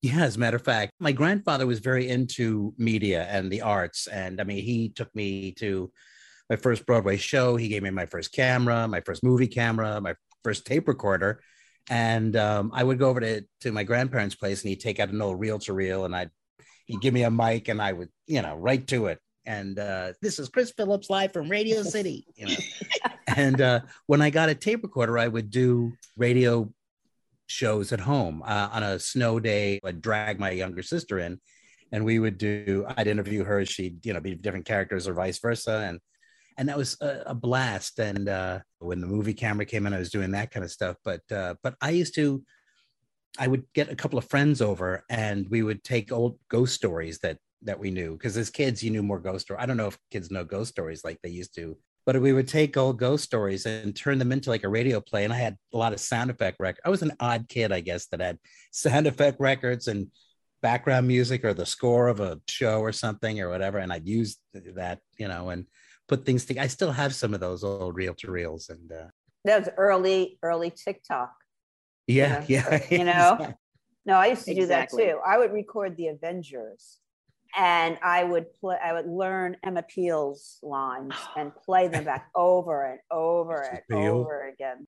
Yeah, 0.00 0.22
as 0.22 0.36
a 0.36 0.38
matter 0.38 0.56
of 0.56 0.64
fact, 0.64 0.92
my 0.98 1.12
grandfather 1.12 1.66
was 1.66 1.80
very 1.80 2.08
into 2.08 2.72
media 2.78 3.26
and 3.28 3.52
the 3.52 3.60
arts. 3.60 4.06
And 4.06 4.40
I 4.40 4.44
mean, 4.44 4.64
he 4.64 4.88
took 4.88 5.14
me 5.14 5.52
to 5.58 5.92
my 6.48 6.56
first 6.56 6.86
Broadway 6.86 7.18
show. 7.18 7.56
He 7.56 7.68
gave 7.68 7.82
me 7.82 7.90
my 7.90 8.06
first 8.06 8.32
camera, 8.32 8.88
my 8.88 9.02
first 9.02 9.22
movie 9.22 9.48
camera, 9.48 10.00
my 10.00 10.14
first 10.42 10.64
tape 10.64 10.88
recorder. 10.88 11.42
And 11.90 12.34
um, 12.34 12.70
I 12.72 12.84
would 12.84 12.98
go 12.98 13.10
over 13.10 13.20
to, 13.20 13.44
to 13.60 13.70
my 13.70 13.84
grandparents' 13.84 14.34
place 14.34 14.62
and 14.62 14.70
he'd 14.70 14.80
take 14.80 14.98
out 14.98 15.10
an 15.10 15.20
old 15.20 15.40
reel 15.40 15.58
to 15.58 15.74
reel 15.74 16.06
and 16.06 16.16
I'd, 16.16 16.30
he'd 16.86 17.02
give 17.02 17.12
me 17.12 17.24
a 17.24 17.30
mic 17.30 17.68
and 17.68 17.82
I 17.82 17.92
would, 17.92 18.08
you 18.26 18.40
know, 18.40 18.56
right 18.56 18.86
to 18.86 19.08
it. 19.08 19.18
And 19.44 19.78
uh, 19.78 20.14
this 20.22 20.38
is 20.38 20.48
Chris 20.48 20.72
Phillips 20.74 21.10
live 21.10 21.34
from 21.34 21.50
Radio 21.50 21.82
City, 21.82 22.24
you 22.34 22.46
know. 22.46 22.56
and 23.36 23.60
uh, 23.60 23.80
when 24.06 24.22
I 24.22 24.30
got 24.30 24.48
a 24.48 24.54
tape 24.54 24.82
recorder, 24.82 25.18
I 25.18 25.28
would 25.28 25.50
do 25.50 25.92
radio 26.16 26.72
shows 27.46 27.92
at 27.92 28.00
home 28.00 28.42
uh, 28.44 28.68
on 28.72 28.82
a 28.82 28.98
snow 28.98 29.38
day. 29.38 29.80
I'd 29.84 30.00
drag 30.00 30.40
my 30.40 30.50
younger 30.50 30.82
sister 30.82 31.18
in, 31.18 31.40
and 31.92 32.04
we 32.04 32.18
would 32.18 32.38
do. 32.38 32.86
I'd 32.96 33.06
interview 33.06 33.44
her. 33.44 33.64
She'd 33.64 34.04
you 34.04 34.12
know 34.12 34.20
be 34.20 34.34
different 34.34 34.66
characters 34.66 35.06
or 35.06 35.14
vice 35.14 35.38
versa, 35.38 35.84
and 35.86 36.00
and 36.58 36.68
that 36.68 36.76
was 36.76 36.96
a, 37.00 37.22
a 37.26 37.34
blast. 37.34 37.98
And 37.98 38.28
uh, 38.28 38.60
when 38.78 39.00
the 39.00 39.06
movie 39.06 39.34
camera 39.34 39.66
came 39.66 39.86
in, 39.86 39.94
I 39.94 39.98
was 39.98 40.10
doing 40.10 40.32
that 40.32 40.50
kind 40.50 40.64
of 40.64 40.70
stuff. 40.70 40.96
But 41.04 41.22
uh, 41.30 41.54
but 41.62 41.74
I 41.80 41.90
used 41.90 42.14
to. 42.16 42.42
I 43.38 43.46
would 43.46 43.64
get 43.72 43.90
a 43.90 43.96
couple 43.96 44.18
of 44.18 44.28
friends 44.28 44.60
over, 44.60 45.04
and 45.08 45.48
we 45.48 45.62
would 45.62 45.82
take 45.82 46.12
old 46.12 46.38
ghost 46.48 46.74
stories 46.74 47.18
that 47.20 47.38
that 47.62 47.78
we 47.78 47.90
knew 47.90 48.12
because 48.12 48.36
as 48.36 48.50
kids 48.50 48.82
you 48.82 48.90
knew 48.90 49.02
more 49.02 49.20
ghost 49.20 49.46
stories. 49.46 49.62
I 49.62 49.66
don't 49.66 49.76
know 49.76 49.86
if 49.86 49.98
kids 50.10 50.30
know 50.30 50.44
ghost 50.44 50.70
stories 50.70 51.04
like 51.04 51.18
they 51.22 51.30
used 51.30 51.54
to 51.54 51.76
but 52.04 52.20
we 52.20 52.32
would 52.32 52.48
take 52.48 52.76
old 52.76 52.98
ghost 52.98 53.24
stories 53.24 53.66
and 53.66 53.94
turn 53.94 54.18
them 54.18 54.32
into 54.32 54.50
like 54.50 54.64
a 54.64 54.68
radio 54.68 55.00
play. 55.00 55.24
And 55.24 55.32
I 55.32 55.36
had 55.36 55.56
a 55.72 55.76
lot 55.76 55.92
of 55.92 56.00
sound 56.00 56.30
effect 56.30 56.56
records. 56.60 56.80
I 56.84 56.90
was 56.90 57.02
an 57.02 57.12
odd 57.20 57.48
kid, 57.48 57.72
I 57.72 57.80
guess, 57.80 58.06
that 58.06 58.20
had 58.20 58.38
sound 58.72 59.06
effect 59.12 59.38
records 59.40 59.88
and 59.88 60.08
background 60.62 61.06
music 61.08 61.44
or 61.44 61.54
the 61.54 61.66
score 61.66 62.08
of 62.08 62.20
a 62.20 62.40
show 62.48 62.80
or 62.80 62.92
something 62.92 63.40
or 63.40 63.48
whatever. 63.48 63.78
And 63.78 63.92
I'd 63.92 64.06
use 64.06 64.36
that, 64.54 64.98
you 65.18 65.28
know, 65.28 65.50
and 65.50 65.66
put 66.08 66.24
things 66.26 66.44
together. 66.44 66.64
I 66.64 66.68
still 66.68 66.92
have 66.92 67.14
some 67.14 67.34
of 67.34 67.40
those 67.40 67.62
old 67.64 67.96
reel 67.96 68.14
to 68.14 68.30
reels. 68.30 68.68
And 68.68 68.90
uh, 68.92 69.06
That 69.44 69.60
was 69.60 69.68
early, 69.76 70.38
early 70.42 70.70
TikTok. 70.70 71.32
yeah, 72.06 72.44
yeah. 72.48 72.80
You 72.90 73.04
know? 73.04 73.54
No, 74.04 74.14
I 74.14 74.26
used 74.26 74.46
to 74.46 74.54
do 74.54 74.62
Exactly. 74.62 75.04
that 75.04 75.12
too. 75.12 75.20
I 75.24 75.38
would 75.38 75.52
record 75.52 75.96
the 75.96 76.08
Avengers 76.08 76.98
and 77.56 77.98
I 78.02 78.24
would 78.24 78.52
play 78.54 78.76
I 78.82 78.92
would 78.92 79.06
learn 79.06 79.56
Emma 79.62 79.82
Peel's 79.82 80.58
lines 80.62 81.14
and 81.36 81.52
play 81.54 81.88
them 81.88 82.04
back 82.04 82.30
over 82.34 82.86
and 82.86 83.00
over 83.10 83.62
and 83.62 83.80
Peel. 83.90 84.12
over 84.16 84.48
again. 84.48 84.86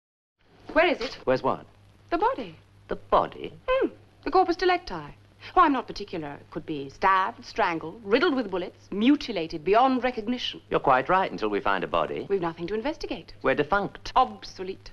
Where 0.72 0.86
is 0.86 1.00
it? 1.00 1.18
Where's 1.24 1.42
what? 1.42 1.66
The 2.10 2.18
body. 2.18 2.56
The 2.88 2.96
body? 2.96 3.52
Hmm. 3.68 3.88
The 4.24 4.30
corpus 4.30 4.56
delicti. 4.56 5.14
Oh, 5.56 5.60
I'm 5.60 5.72
not 5.72 5.86
particular. 5.86 6.32
It 6.40 6.50
could 6.50 6.64
be 6.64 6.88
stabbed, 6.88 7.44
strangled, 7.44 8.00
riddled 8.02 8.34
with 8.34 8.50
bullets, 8.50 8.88
mutilated 8.90 9.62
beyond 9.62 10.02
recognition. 10.02 10.62
You're 10.70 10.80
quite 10.80 11.10
right 11.10 11.30
until 11.30 11.50
we 11.50 11.60
find 11.60 11.84
a 11.84 11.86
body. 11.86 12.26
We've 12.30 12.40
nothing 12.40 12.66
to 12.68 12.74
investigate. 12.74 13.34
We're 13.42 13.54
defunct. 13.54 14.12
Obsolete. 14.16 14.90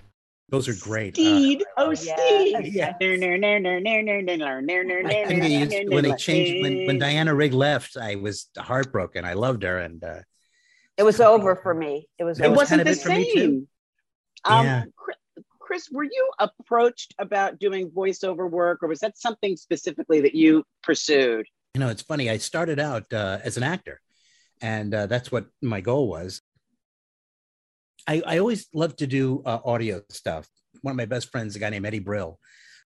Those 0.51 0.67
are 0.67 0.75
great. 0.75 1.13
Uh, 1.13 1.21
Steed. 1.21 1.63
oh. 1.77 1.93
Steed. 1.93 2.65
Yeah. 2.73 2.93
Yeah. 2.99 2.99
I 2.99 2.99
couldn't 5.25 5.39
get 5.39 5.49
used- 5.71 5.89
when 5.93 6.03
they 6.03 6.15
changed 6.15 6.61
when, 6.61 6.85
when 6.87 6.99
Diana 6.99 7.33
Rigg 7.33 7.53
left, 7.53 7.95
I 7.97 8.15
was 8.15 8.49
heartbroken. 8.57 9.23
I 9.25 9.33
loved 9.33 9.63
her, 9.63 9.79
and 9.79 10.03
uh, 10.03 10.19
It 10.97 11.03
was 11.03 11.19
over 11.21 11.55
for 11.55 11.73
me. 11.73 12.07
It 12.19 12.25
was 12.25 12.39
It 12.39 12.49
was 12.49 12.57
wasn't 12.57 12.83
the 12.83 12.91
it 12.91 12.97
for 12.99 13.09
me, 13.09 13.33
too. 13.33 13.39
same. 13.39 13.67
Um, 14.43 14.65
Yeah. 14.65 14.83
Chris, 14.97 15.17
Chris, 15.59 15.89
were 15.89 16.03
you 16.03 16.31
approached 16.39 17.15
about 17.17 17.57
doing 17.57 17.89
voiceover 17.89 18.49
work, 18.49 18.83
or 18.83 18.89
was 18.89 18.99
that 18.99 19.17
something 19.17 19.55
specifically 19.55 20.19
that 20.21 20.35
you 20.35 20.65
pursued? 20.83 21.45
you 21.73 21.79
know, 21.79 21.87
it's 21.87 22.01
funny. 22.01 22.29
I 22.29 22.35
started 22.35 22.77
out 22.81 23.11
uh, 23.13 23.39
as 23.45 23.55
an 23.55 23.63
actor, 23.63 24.01
and 24.61 24.93
uh, 24.93 25.05
that's 25.05 25.31
what 25.31 25.45
my 25.61 25.79
goal 25.79 26.09
was. 26.09 26.41
I, 28.07 28.21
I 28.25 28.37
always 28.39 28.67
loved 28.73 28.99
to 28.99 29.07
do 29.07 29.41
uh, 29.45 29.59
audio 29.63 30.01
stuff. 30.09 30.47
One 30.81 30.91
of 30.91 30.97
my 30.97 31.05
best 31.05 31.31
friends, 31.31 31.55
a 31.55 31.59
guy 31.59 31.69
named 31.69 31.85
Eddie 31.85 31.99
Brill, 31.99 32.39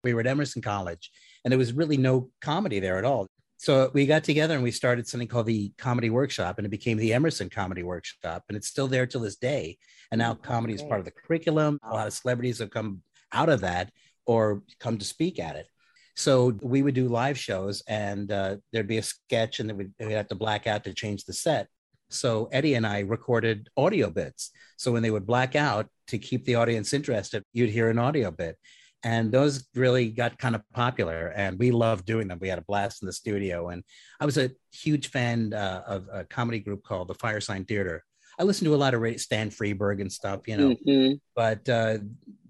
we 0.02 0.14
were 0.14 0.20
at 0.20 0.26
Emerson 0.26 0.62
College, 0.62 1.10
and 1.44 1.52
there 1.52 1.58
was 1.58 1.72
really 1.72 1.96
no 1.96 2.30
comedy 2.40 2.80
there 2.80 2.98
at 2.98 3.04
all. 3.04 3.26
So 3.58 3.90
we 3.94 4.06
got 4.06 4.24
together 4.24 4.54
and 4.54 4.62
we 4.62 4.70
started 4.70 5.08
something 5.08 5.28
called 5.28 5.46
the 5.46 5.72
Comedy 5.78 6.10
Workshop, 6.10 6.58
and 6.58 6.66
it 6.66 6.70
became 6.70 6.98
the 6.98 7.14
Emerson 7.14 7.48
Comedy 7.48 7.82
Workshop, 7.82 8.44
and 8.48 8.56
it's 8.56 8.68
still 8.68 8.88
there 8.88 9.06
till 9.06 9.22
this 9.22 9.36
day. 9.36 9.78
And 10.10 10.18
now 10.18 10.34
comedy 10.34 10.74
is 10.74 10.82
part 10.82 11.00
of 11.00 11.04
the 11.04 11.10
curriculum. 11.10 11.78
A 11.82 11.94
lot 11.94 12.06
of 12.06 12.12
celebrities 12.12 12.58
have 12.58 12.70
come 12.70 13.02
out 13.32 13.48
of 13.48 13.62
that 13.62 13.90
or 14.26 14.62
come 14.78 14.98
to 14.98 15.04
speak 15.04 15.38
at 15.38 15.56
it. 15.56 15.66
So 16.14 16.56
we 16.62 16.82
would 16.82 16.94
do 16.94 17.08
live 17.08 17.38
shows, 17.38 17.82
and 17.86 18.30
uh, 18.32 18.56
there'd 18.72 18.86
be 18.86 18.98
a 18.98 19.02
sketch, 19.02 19.60
and 19.60 19.68
then 19.68 19.76
we'd, 19.76 19.92
we'd 19.98 20.12
have 20.12 20.28
to 20.28 20.34
black 20.34 20.66
out 20.66 20.84
to 20.84 20.94
change 20.94 21.24
the 21.24 21.32
set. 21.32 21.68
So 22.08 22.48
Eddie 22.52 22.74
and 22.74 22.86
I 22.86 23.00
recorded 23.00 23.68
audio 23.76 24.10
bits. 24.10 24.50
So 24.76 24.92
when 24.92 25.02
they 25.02 25.10
would 25.10 25.26
black 25.26 25.56
out 25.56 25.88
to 26.08 26.18
keep 26.18 26.44
the 26.44 26.54
audience 26.56 26.92
interested, 26.92 27.42
you'd 27.52 27.70
hear 27.70 27.90
an 27.90 27.98
audio 27.98 28.30
bit. 28.30 28.56
And 29.02 29.30
those 29.30 29.68
really 29.74 30.08
got 30.10 30.38
kind 30.38 30.54
of 30.56 30.62
popular, 30.72 31.28
and 31.36 31.58
we 31.58 31.70
loved 31.70 32.06
doing 32.06 32.26
them. 32.28 32.38
We 32.40 32.48
had 32.48 32.58
a 32.58 32.62
blast 32.62 33.02
in 33.02 33.06
the 33.06 33.12
studio, 33.12 33.68
and 33.68 33.84
I 34.18 34.24
was 34.26 34.36
a 34.38 34.50
huge 34.72 35.08
fan 35.10 35.52
uh, 35.52 35.82
of 35.86 36.08
a 36.12 36.24
comedy 36.24 36.58
group 36.58 36.82
called 36.82 37.08
the 37.08 37.14
Firesign 37.14 37.68
Theater. 37.68 38.02
I 38.38 38.42
listened 38.42 38.66
to 38.66 38.74
a 38.74 38.76
lot 38.76 38.94
of 38.94 39.00
radio, 39.00 39.18
Stan 39.18 39.50
Freberg 39.50 40.00
and 40.00 40.10
stuff, 40.12 40.40
you 40.48 40.56
know 40.56 40.74
Mhm. 40.86 41.20
but 41.36 41.68
uh, 41.68 41.98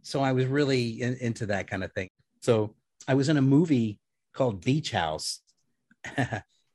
so 0.02 0.22
I 0.22 0.32
was 0.32 0.46
really 0.46 1.02
in, 1.02 1.16
into 1.16 1.46
that 1.46 1.68
kind 1.68 1.84
of 1.84 1.92
thing. 1.92 2.08
So 2.40 2.74
I 3.06 3.14
was 3.14 3.28
in 3.28 3.36
a 3.36 3.42
movie 3.42 3.98
called 4.32 4.64
Beach 4.64 4.92
House. 4.92 5.40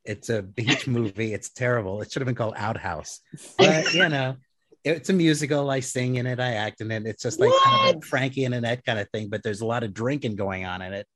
it's 0.05 0.29
a 0.29 0.41
beach 0.41 0.87
movie. 0.87 1.33
It's 1.33 1.49
terrible. 1.49 2.01
It 2.01 2.11
should 2.11 2.21
have 2.21 2.27
been 2.27 2.35
called 2.35 2.55
Outhouse. 2.57 3.19
But 3.57 3.93
you 3.93 4.09
know, 4.09 4.35
it's 4.83 5.09
a 5.09 5.13
musical. 5.13 5.69
I 5.69 5.79
sing 5.79 6.15
in 6.15 6.25
it. 6.25 6.39
I 6.39 6.53
act 6.53 6.81
in 6.81 6.91
it. 6.91 7.05
It's 7.05 7.23
just 7.23 7.39
like 7.39 7.51
kind 7.63 7.89
of 7.89 7.95
like 7.95 8.05
Frankie 8.05 8.45
and 8.45 8.55
Annette 8.55 8.85
kind 8.85 8.99
of 8.99 9.09
thing. 9.11 9.29
But 9.29 9.43
there's 9.43 9.61
a 9.61 9.65
lot 9.65 9.83
of 9.83 9.93
drinking 9.93 10.35
going 10.35 10.65
on 10.65 10.81
in 10.81 10.93
it, 10.93 11.07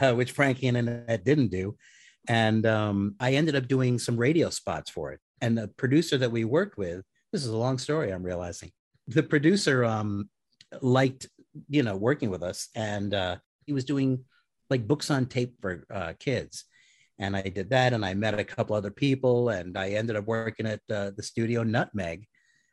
uh, 0.00 0.14
which 0.14 0.32
Frankie 0.32 0.68
and 0.68 0.76
Annette 0.76 1.24
didn't 1.24 1.48
do. 1.48 1.76
And 2.28 2.64
um, 2.66 3.16
I 3.18 3.32
ended 3.34 3.56
up 3.56 3.66
doing 3.66 3.98
some 3.98 4.16
radio 4.16 4.50
spots 4.50 4.90
for 4.90 5.12
it. 5.12 5.20
And 5.40 5.58
the 5.58 5.66
producer 5.66 6.16
that 6.18 6.30
we 6.30 6.44
worked 6.44 6.78
with, 6.78 7.04
this 7.32 7.44
is 7.44 7.50
a 7.50 7.56
long 7.56 7.78
story. 7.78 8.12
I'm 8.12 8.22
realizing 8.22 8.70
the 9.08 9.22
producer 9.22 9.84
um, 9.84 10.28
liked 10.80 11.26
you 11.68 11.82
know 11.82 11.96
working 11.96 12.30
with 12.30 12.42
us 12.42 12.68
and 12.74 13.12
uh, 13.14 13.36
he 13.66 13.72
was 13.72 13.84
doing 13.84 14.24
like 14.70 14.86
books 14.86 15.10
on 15.10 15.26
tape 15.26 15.54
for 15.60 15.84
uh, 15.92 16.12
kids 16.18 16.64
and 17.18 17.36
i 17.36 17.42
did 17.42 17.70
that 17.70 17.92
and 17.92 18.04
i 18.04 18.14
met 18.14 18.38
a 18.38 18.44
couple 18.44 18.74
other 18.76 18.90
people 18.90 19.48
and 19.50 19.76
i 19.76 19.90
ended 19.90 20.16
up 20.16 20.24
working 20.26 20.66
at 20.66 20.80
uh, 20.90 21.10
the 21.16 21.22
studio 21.22 21.62
nutmeg 21.62 22.24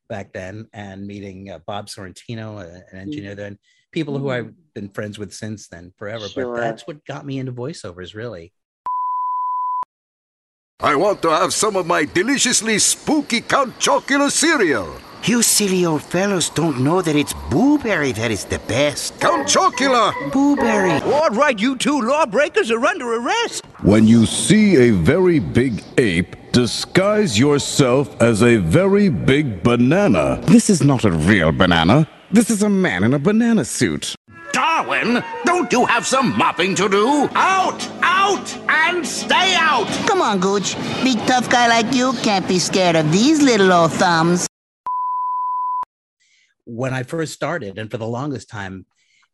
back 0.08 0.32
then 0.34 0.68
and 0.74 1.06
meeting 1.06 1.50
uh, 1.50 1.60
bob 1.68 1.88
sorrentino 1.88 2.58
uh, 2.60 2.82
an 2.92 3.00
engineer 3.00 3.36
then 3.36 3.58
people 3.92 4.18
who 4.18 4.30
i've 4.30 4.54
been 4.74 4.90
friends 4.90 5.20
with 5.20 5.34
since 5.34 5.68
then 5.68 5.92
forever 5.98 6.28
Sure. 6.28 6.56
but 6.56 6.62
that's 6.62 6.88
what 6.88 7.06
got 7.06 7.26
me 7.26 7.40
into 7.40 7.52
voiceovers 7.52 8.14
really 8.16 8.52
I 10.82 10.96
want 10.96 11.22
to 11.24 11.30
have 11.30 11.54
some 11.54 11.76
of 11.76 11.86
my 11.86 12.06
deliciously 12.06 12.80
spooky 12.80 13.42
Count 13.42 13.78
Chocula 13.80 14.32
cereal. 14.32 14.88
You 15.26 15.42
silly 15.42 15.86
old 15.86 16.02
fellows 16.04 16.50
don't 16.50 16.80
know 16.80 17.02
that 17.02 17.18
it's 17.18 17.34
Booberry 17.52 18.16
that 18.16 18.32
is 18.32 18.46
the 18.46 18.60
best. 18.60 19.20
Count 19.20 19.46
Chocula! 19.46 20.14
Booberry. 20.32 21.02
All 21.02 21.32
right, 21.32 21.60
you 21.60 21.76
two 21.76 22.00
lawbreakers 22.00 22.72
are 22.72 22.86
under 22.86 23.14
arrest. 23.16 23.66
When 23.82 24.08
you 24.08 24.26
see 24.26 24.76
a 24.76 24.92
very 24.92 25.40
big 25.40 25.82
ape, 25.98 26.36
disguise 26.52 27.40
yourself 27.40 28.22
as 28.22 28.44
a 28.44 28.58
very 28.58 29.08
big 29.08 29.64
banana. 29.64 30.42
This 30.48 30.70
is 30.70 30.84
not 30.84 31.06
a 31.06 31.12
real 31.12 31.54
banana. 31.54 32.06
This 32.30 32.50
is 32.50 32.62
a 32.62 32.70
man 32.70 33.06
in 33.06 33.14
a 33.14 33.20
banana 33.20 33.64
suit. 33.64 34.16
Darwin, 34.52 35.24
don't 35.46 35.72
you 35.72 35.86
have 35.86 36.06
some 36.06 36.38
mopping 36.38 36.76
to 36.76 36.90
do? 36.90 37.30
Out! 37.36 37.90
Out! 38.02 38.58
And 38.68 39.08
stay 39.08 39.56
out! 39.56 39.88
Come 40.08 40.22
on, 40.22 40.40
Gooch. 40.42 40.76
Big 41.04 41.18
tough 41.26 41.50
guy 41.50 41.68
like 41.68 41.94
you 41.96 42.12
can't 42.22 42.46
be 42.50 42.60
scared 42.60 42.98
of 42.98 43.10
these 43.14 43.42
little 43.42 43.72
old 43.72 43.94
thumbs. 43.94 44.46
when 46.66 46.94
I 46.94 47.02
first 47.04 47.34
started, 47.34 47.80
and 47.80 47.90
for 47.90 47.98
the 47.98 48.06
longest 48.06 48.48
time, 48.50 48.86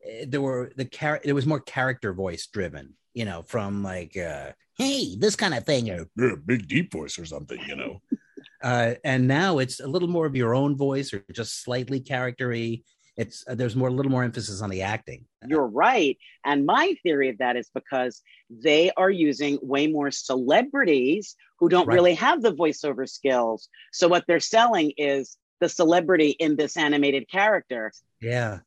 eh, 0.05 0.25
there 0.25 0.39
were 0.41 0.71
the 0.77 0.85
char- 0.85 1.19
it 1.23 1.33
was 1.33 1.45
more 1.45 1.59
character 1.59 2.13
voice 2.13 2.47
driven, 2.47 2.93
you 3.15 3.25
know, 3.25 3.41
from 3.41 3.81
like, 3.81 4.15
uh, 4.15 4.51
hey, 4.77 5.15
this 5.17 5.36
kind 5.36 5.55
of 5.55 5.65
thing, 5.65 5.89
or 5.89 6.05
Yeah, 6.15 6.36
big 6.45 6.67
deep 6.67 6.91
voice 6.91 7.17
or 7.17 7.25
something, 7.25 7.60
you 7.67 7.75
know. 7.75 8.01
uh, 8.62 8.93
and 9.03 9.27
now 9.27 9.57
it's 9.57 9.79
a 9.79 9.88
little 9.88 10.10
more 10.10 10.27
of 10.27 10.36
your 10.36 10.53
own 10.53 10.75
voice 10.77 11.13
or 11.13 11.24
just 11.31 11.63
slightly 11.63 12.00
charactery. 12.01 12.84
It's 13.17 13.45
uh, 13.48 13.55
there's 13.55 13.77
more 13.77 13.88
a 13.88 13.91
little 13.93 14.12
more 14.12 14.24
emphasis 14.25 14.62
on 14.62 14.69
the 14.69 14.81
acting. 14.81 15.25
You're 15.48 15.65
right. 15.67 16.17
And 16.43 16.65
my 16.65 16.95
theory 17.01 17.29
of 17.29 17.38
that 17.38 17.55
is 17.55 17.69
because 17.74 18.22
they 18.50 18.91
are 18.98 19.10
using 19.10 19.57
way 19.62 19.88
more 19.88 20.12
celebrities 20.12 21.36
who 21.60 21.69
don't 21.69 21.88
Right. 21.88 21.95
really 21.95 22.15
have 22.15 22.41
the 22.41 22.53
voiceover 22.53 23.07
skills. 23.07 23.69
So 23.93 24.10
what 24.10 24.25
they're 24.27 24.41
selling 24.41 24.91
is 24.98 25.38
the 25.62 25.69
celebrity 25.69 26.31
in 26.31 26.57
this 26.57 26.75
animated 26.75 27.29
character. 27.31 27.93
Yeah. 28.19 28.60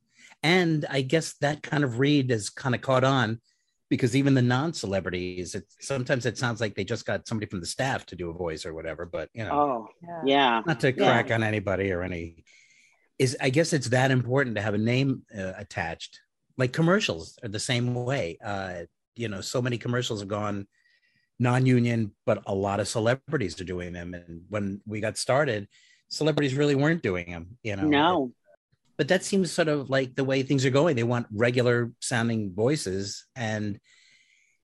And 0.43 0.87
I 0.89 1.03
guess 1.03 1.35
that 1.43 1.63
kind 1.63 1.85
of 1.85 1.99
read 1.99 2.31
is 2.31 2.49
kind 2.49 2.75
of 2.75 2.81
caught 2.81 3.05
on 3.05 3.41
because 3.91 4.15
even 4.15 4.35
the 4.35 4.43
non-celebrities, 4.43 5.55
it 5.55 5.65
sometimes 5.81 6.27
it 6.27 6.37
sounds 6.39 6.61
like 6.61 6.75
they 6.75 6.85
just 6.85 7.07
got 7.07 7.27
somebody 7.27 7.49
from 7.49 7.61
the 7.61 7.67
staff 7.67 8.05
to 8.07 8.17
do 8.17 8.31
a 8.31 8.35
voice 8.35 8.67
or 8.67 8.75
whatever. 8.75 9.07
But 9.07 9.31
you 9.33 9.45
know, 9.45 9.53
Oh, 9.53 9.89
yeah. 10.25 10.63
not 10.67 10.81
to 10.81 10.89
Yeah. 10.89 11.05
crack 11.07 11.31
on 11.31 11.43
anybody 11.43 11.91
or 11.93 12.03
any 12.03 12.45
is 13.19 13.37
I 13.41 13.51
guess 13.51 13.73
it's 13.73 13.89
that 13.89 14.11
important 14.11 14.57
to 14.57 14.63
have 14.63 14.75
a 14.75 14.79
name 14.79 15.23
uh, 15.37 15.53
attached. 15.57 16.21
Like 16.57 16.73
commercials 16.73 17.39
are 17.43 17.49
the 17.49 17.59
same 17.59 17.95
way. 17.95 18.39
Uh, 18.45 18.83
you 19.17 19.29
know, 19.29 19.41
so 19.41 19.61
many 19.63 19.79
commercials 19.79 20.21
have 20.21 20.29
gone 20.29 20.67
non-union, 21.39 22.13
but 22.27 22.43
a 22.47 22.55
lot 22.55 22.81
of 22.81 22.89
celebrities 22.89 23.61
are 23.61 23.65
doing 23.65 23.93
them. 23.93 24.15
And 24.15 24.43
when 24.49 24.81
we 24.87 25.01
got 25.01 25.17
started, 25.17 25.69
celebrities 26.09 26.55
really 26.55 26.75
weren't 26.75 27.03
doing 27.03 27.31
them. 27.31 27.59
You 27.63 27.77
know, 27.77 27.87
No. 27.89 28.33
But 28.99 29.09
that 29.09 29.25
seems 29.25 29.53
sort 29.53 29.69
of 29.69 29.89
like 29.89 30.17
the 30.17 30.25
way 30.25 30.43
things 30.43 30.67
are 30.67 30.71
going. 30.71 30.97
They 30.97 31.05
want 31.05 31.29
regular 31.33 31.93
sounding 32.01 32.53
voices, 32.53 33.25
and 33.37 33.79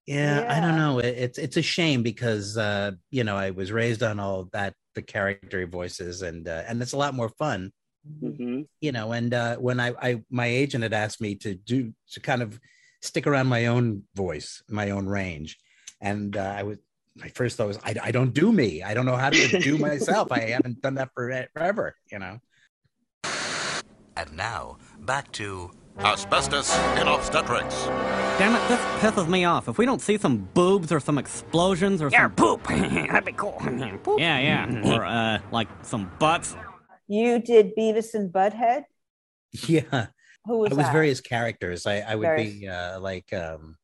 yeah, 0.07 0.45
I 0.49 0.61
don't 0.61 0.77
know. 0.77 0.99
It, 0.99 1.17
it's 1.17 1.39
it's 1.39 1.57
a 1.57 1.63
shame 1.63 2.03
because 2.03 2.59
uh, 2.59 2.93
you 3.11 3.23
know 3.23 3.37
I 3.37 3.51
was 3.51 3.73
raised 3.73 4.03
on 4.03 4.19
all 4.19 4.49
that 4.53 4.75
the 4.97 5.03
character 5.03 5.65
voices, 5.67 6.23
and 6.23 6.47
uh, 6.49 6.65
and 6.67 6.83
it's 6.83 6.93
a 6.93 6.99
lot 6.99 7.15
more 7.15 7.29
fun, 7.31 7.73
hmm 8.21 8.63
you 8.81 8.91
know. 8.91 9.13
And 9.13 9.33
uh, 9.33 9.57
when 9.57 9.79
I, 9.79 9.93
I 10.03 10.23
my 10.31 10.47
agent 10.47 10.83
had 10.83 10.93
asked 10.93 11.21
me 11.21 11.37
to 11.37 11.55
do 11.55 11.95
to 12.11 12.21
kind 12.21 12.43
of 12.43 12.59
stick 13.03 13.29
around 13.29 13.47
my 13.47 13.67
own 13.67 14.03
voice, 14.17 14.65
my 14.69 14.91
own 14.91 15.07
range, 15.07 15.59
and 16.01 16.37
uh, 16.37 16.55
I 16.59 16.65
was 16.65 16.79
my 17.15 17.29
first 17.29 17.57
thought 17.57 17.69
was 17.69 17.79
I, 17.85 17.95
I 18.03 18.11
don't 18.11 18.35
do 18.35 18.53
me. 18.53 18.83
I 18.83 18.95
don't 18.95 19.07
know 19.07 19.17
how 19.17 19.31
to 19.31 19.61
do 19.61 19.79
myself. 19.89 20.33
I 20.33 20.51
haven't 20.51 20.83
done 20.83 20.97
that 20.97 21.11
for 21.15 21.47
forever, 21.55 21.95
you 22.11 22.19
know. 22.19 22.41
And 24.17 24.37
now, 24.37 24.79
back 25.01 25.33
to 25.33 25.71
Asbestos 25.99 26.77
in 27.01 27.07
obstetrics. 27.09 27.85
Damn 28.39 28.55
it, 28.55 28.69
this 28.69 28.81
pisses 29.01 29.29
me 29.29 29.45
off. 29.45 29.69
If 29.69 29.79
we 29.79 29.87
don't 29.87 30.01
see 30.01 30.19
some 30.19 30.49
boobs 30.55 30.93
or 30.93 31.01
some 31.01 31.19
explosions 31.19 32.01
or 32.03 32.09
Yeah, 32.11 32.25
some 32.25 32.33
poop. 32.33 32.63
That'd 32.69 33.25
be 33.25 33.33
cool. 33.33 33.53
Poop. 34.03 34.19
Yeah, 34.21 34.39
yeah. 34.39 34.93
Or 34.95 35.05
uh 35.05 35.39
like 35.53 35.69
some 35.83 36.11
butts. 36.19 36.57
You 37.09 37.39
did 37.41 37.73
Beavis 37.77 38.15
and 38.15 38.33
Butthead. 38.33 38.85
Yeah. 39.69 40.07
Who 40.47 40.59
was 40.59 40.73
I 40.73 40.75
was 40.77 40.87
that? 40.87 40.93
various 40.93 41.21
characters. 41.21 41.87
I, 41.87 42.01
I 42.01 42.15
would 42.17 42.23
Various- 42.25 42.55
be 42.55 42.69
uh, 42.69 43.01
like 43.01 43.33
um, 43.33 43.77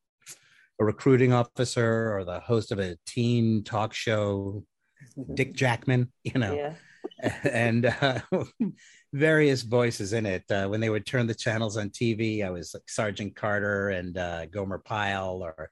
a 0.81 0.85
recruiting 0.85 1.33
officer 1.33 2.15
or 2.17 2.25
the 2.25 2.41
host 2.41 2.71
of 2.73 2.79
a 2.79 2.97
teen 3.07 3.63
talk 3.65 3.95
show, 3.95 4.65
Dick 5.35 5.55
Jackman, 5.55 6.13
you 6.23 6.39
know, 6.39 6.55
Yeah. 7.23 7.35
and 7.51 7.87
uh, 7.87 8.21
various 9.13 9.63
voices 9.63 10.13
in 10.13 10.27
it. 10.27 10.45
Uh, 10.51 10.69
when 10.69 10.81
they 10.81 10.91
would 10.91 11.07
turn 11.07 11.27
the 11.27 11.35
channels 11.35 11.77
on 11.77 11.91
TV, 11.91 12.45
I 12.45 12.51
was 12.51 12.73
like 12.75 12.89
Sergeant 12.89 13.35
Carter 13.37 13.91
and 13.91 14.17
uh, 14.17 14.47
Gomer 14.47 14.79
Pyle, 14.79 15.43
or 15.43 15.71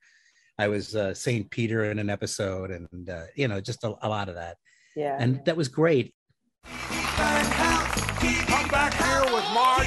I 0.59 0.69
was 0.69 0.97
uh, 0.97 1.15
St. 1.15 1.49
Peter 1.51 1.91
in 1.91 1.99
an 1.99 2.11
episode, 2.11 2.71
and, 2.71 3.09
uh, 3.11 3.25
you 3.37 3.49
know, 3.49 3.61
just 3.61 3.85
a, 3.85 3.95
a 4.03 4.09
lot 4.09 4.29
of 4.29 4.35
that. 4.35 4.57
Yeah. 4.97 5.17
And 5.21 5.45
that 5.45 5.57
was 5.57 5.69
great. 5.69 6.15
Come 6.65 8.69
back 8.69 8.95
here 8.95 9.23
with 9.35 9.45
Marge. 9.55 9.87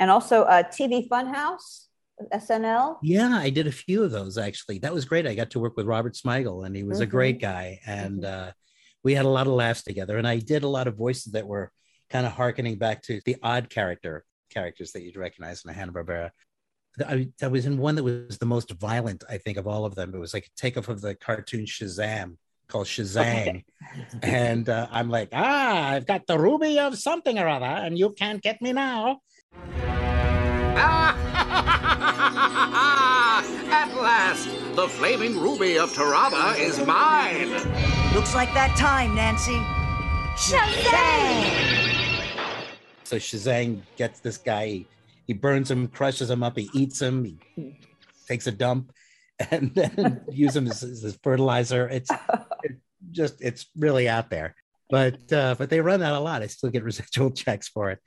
And 0.00 0.10
also 0.10 0.42
uh, 0.44 0.62
TV 0.62 1.06
Funhouse, 1.08 1.86
SNL. 2.32 2.96
Yeah, 3.02 3.36
I 3.36 3.50
did 3.50 3.66
a 3.66 3.72
few 3.72 4.02
of 4.02 4.10
those 4.10 4.38
actually. 4.38 4.78
That 4.78 4.94
was 4.94 5.04
great. 5.04 5.26
I 5.26 5.34
got 5.34 5.50
to 5.50 5.60
work 5.60 5.76
with 5.76 5.86
Robert 5.86 6.14
Smigel, 6.14 6.64
and 6.66 6.74
he 6.74 6.82
was 6.82 7.00
a 7.00 7.06
Mhm. 7.06 7.10
great 7.10 7.40
guy. 7.40 7.80
And 7.86 8.24
uh, 8.24 8.52
we 9.02 9.14
had 9.14 9.24
a 9.24 9.28
lot 9.30 9.46
of 9.46 9.52
laughs 9.52 9.82
together. 9.82 10.18
And 10.18 10.26
I 10.26 10.38
did 10.38 10.62
a 10.62 10.68
lot 10.68 10.86
of 10.86 10.96
voices 10.96 11.32
that 11.32 11.46
were 11.46 11.72
kind 12.10 12.26
of 12.26 12.32
harkening 12.32 12.76
back 12.76 13.02
to 13.02 13.20
the 13.24 13.36
odd 13.42 13.70
character 13.70 14.24
characters 14.50 14.92
that 14.92 15.02
you'd 15.02 15.16
recognize 15.16 15.64
in 15.64 15.70
a 15.70 15.72
Hanna 15.72 15.92
Barbera. 15.92 16.30
I, 17.06 17.28
I 17.40 17.46
was 17.46 17.66
in 17.66 17.78
one 17.78 17.94
that 17.94 18.04
was 18.04 18.38
the 18.38 18.46
most 18.46 18.72
violent, 18.72 19.22
I 19.28 19.38
think, 19.38 19.56
of 19.56 19.66
all 19.66 19.84
of 19.84 19.94
them. 19.94 20.12
It 20.14 20.18
was 20.18 20.34
like 20.34 20.46
a 20.46 20.60
takeoff 20.60 20.88
of 20.88 21.00
the 21.00 21.14
cartoon 21.14 21.64
Shazam 21.64 22.36
called 22.66 22.86
Shazang. 22.86 23.64
and 24.22 24.68
uh, 24.68 24.88
I'm 24.90 25.08
like, 25.08 25.28
ah, 25.32 25.88
I've 25.90 26.06
got 26.06 26.26
the 26.26 26.38
ruby 26.38 26.78
of 26.78 26.98
something 26.98 27.38
or 27.38 27.48
other, 27.48 27.64
and 27.64 27.96
you 27.96 28.10
can't 28.10 28.42
get 28.42 28.60
me 28.60 28.72
now. 28.72 29.20
At 33.72 33.94
last, 33.94 34.48
the 34.74 34.88
flaming 34.88 35.38
ruby 35.38 35.78
of 35.78 35.92
Tarava 35.92 36.58
is 36.58 36.84
mine. 36.84 37.99
Looks 38.14 38.34
like 38.34 38.52
that 38.54 38.76
time, 38.76 39.14
Nancy. 39.14 39.60
Shazang! 40.34 41.70
So 43.04 43.16
Shazang 43.16 43.82
gets 43.96 44.18
this 44.18 44.36
guy, 44.36 44.66
he, 44.66 44.86
he 45.28 45.32
burns 45.32 45.70
him, 45.70 45.86
crushes 45.86 46.28
him 46.28 46.42
up, 46.42 46.58
he 46.58 46.68
eats 46.74 47.00
him, 47.00 47.24
he 47.24 47.38
takes 48.26 48.48
a 48.48 48.52
dump, 48.52 48.92
and 49.52 49.72
then 49.76 50.22
uses 50.32 50.56
him 50.56 50.66
as, 50.66 50.82
as 50.82 51.18
fertilizer. 51.22 51.88
It's 51.88 52.10
it 52.64 52.78
just 53.12 53.40
it's 53.40 53.66
really 53.76 54.08
out 54.08 54.28
there. 54.28 54.56
But 54.90 55.32
uh, 55.32 55.54
but 55.56 55.70
they 55.70 55.80
run 55.80 56.00
that 56.00 56.12
a 56.12 56.18
lot. 56.18 56.42
I 56.42 56.48
still 56.48 56.70
get 56.70 56.82
residual 56.82 57.30
checks 57.30 57.68
for 57.68 57.90
it. 57.90 58.00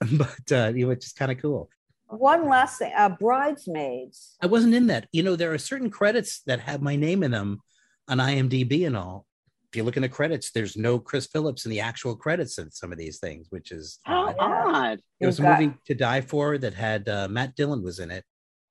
But 0.00 0.50
uh, 0.50 0.72
you 0.74 0.82
know, 0.82 0.88
which 0.88 1.06
is 1.06 1.12
kind 1.12 1.30
of 1.30 1.40
cool. 1.40 1.70
One 2.08 2.48
last 2.48 2.78
thing, 2.78 2.92
uh, 2.96 3.10
Bridesmaids. 3.10 4.34
I 4.42 4.46
wasn't 4.46 4.74
in 4.74 4.88
that. 4.88 5.06
You 5.12 5.22
know, 5.22 5.36
there 5.36 5.52
are 5.52 5.58
certain 5.58 5.90
credits 5.90 6.40
that 6.46 6.58
have 6.60 6.82
my 6.82 6.96
name 6.96 7.22
in 7.22 7.30
them 7.30 7.60
on 8.08 8.18
IMDb 8.18 8.86
and 8.86 8.96
all. 8.96 9.26
If 9.70 9.76
you 9.76 9.82
look 9.82 9.96
in 9.98 10.02
the 10.02 10.08
credits, 10.08 10.50
there's 10.50 10.78
no 10.78 10.98
Chris 10.98 11.26
Phillips 11.26 11.66
in 11.66 11.70
the 11.70 11.80
actual 11.80 12.16
credits 12.16 12.56
of 12.56 12.72
some 12.72 12.90
of 12.90 12.96
these 12.96 13.18
things, 13.18 13.48
which 13.50 13.70
is 13.70 13.98
How 14.04 14.34
odd. 14.38 15.00
It 15.20 15.26
was 15.26 15.40
a 15.40 15.42
movie 15.42 15.74
to 15.86 15.94
die 15.94 16.22
for 16.22 16.56
that 16.56 16.72
had 16.72 17.06
uh, 17.06 17.28
Matt 17.28 17.54
Dillon 17.54 17.82
was 17.82 17.98
in 17.98 18.10
it. 18.10 18.24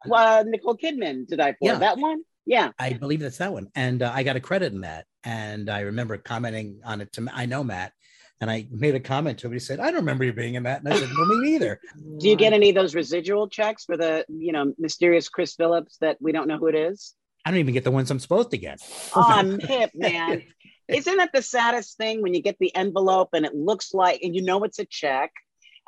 Well, 0.08 0.44
Nicole 0.44 0.76
Kidman 0.76 1.28
did 1.28 1.40
I 1.40 1.52
for 1.52 1.58
Yeah. 1.62 1.76
that 1.78 2.00
one? 2.00 2.22
Yeah. 2.48 2.72
I 2.80 2.94
believe 2.94 3.20
that's 3.20 3.38
that 3.38 3.54
one, 3.54 3.68
and 3.76 4.02
uh, 4.02 4.12
I 4.14 4.24
got 4.24 4.38
a 4.38 4.40
credit 4.40 4.74
in 4.74 4.82
that. 4.82 5.06
And 5.24 5.70
I 5.70 5.82
remember 5.82 6.18
commenting 6.18 6.80
on 6.84 7.02
it 7.02 7.12
to 7.14 7.28
I 7.32 7.46
know 7.46 7.64
Matt, 7.64 7.92
and 8.42 8.50
I 8.50 8.68
made 8.72 8.96
a 8.96 9.00
comment 9.00 9.38
to 9.40 9.48
him. 9.48 9.54
He 9.54 9.60
said, 9.60 9.80
"I 9.80 9.88
don't 9.88 9.96
remember 9.98 10.24
you 10.24 10.34
being 10.34 10.56
in 10.56 10.64
that," 10.64 10.80
and 10.84 10.92
I 10.92 10.98
said, 10.98 11.10
"No, 11.14 11.26
me 11.26 11.52
neither." 11.52 11.80
Do 12.20 12.28
you 12.30 12.36
get 12.38 12.54
any 12.54 12.70
of 12.70 12.76
those 12.76 12.96
residual 12.96 13.50
checks 13.50 13.84
for 13.86 13.98
the, 13.98 14.26
you 14.30 14.52
know, 14.54 14.74
mysterious 14.80 15.28
Chris 15.30 15.54
Phillips 15.56 15.98
that 15.98 16.18
we 16.22 16.32
don't 16.32 16.48
know 16.48 16.58
who 16.58 16.68
it 16.68 16.76
is? 16.76 17.14
I 17.46 17.52
don't 17.52 17.60
even 17.60 17.74
get 17.74 17.84
the 17.86 17.92
ones 17.92 18.12
I'm 18.12 18.20
supposed 18.20 18.52
to 18.52 18.58
get. 18.58 18.80
Oh, 19.16 19.24
I'm 19.26 19.58
hip, 19.60 19.92
man. 19.94 20.44
Isn't 20.88 21.18
that 21.18 21.32
the 21.34 21.42
saddest 21.42 21.98
thing 21.98 22.22
when 22.22 22.34
you 22.34 22.42
get 22.42 22.58
the 22.60 22.74
envelope 22.76 23.30
and 23.34 23.46
it 23.46 23.54
looks 23.56 23.94
like, 23.94 24.22
and 24.24 24.36
you 24.36 24.42
know 24.42 24.64
it's 24.64 24.80
a 24.80 24.86
check, 24.86 25.32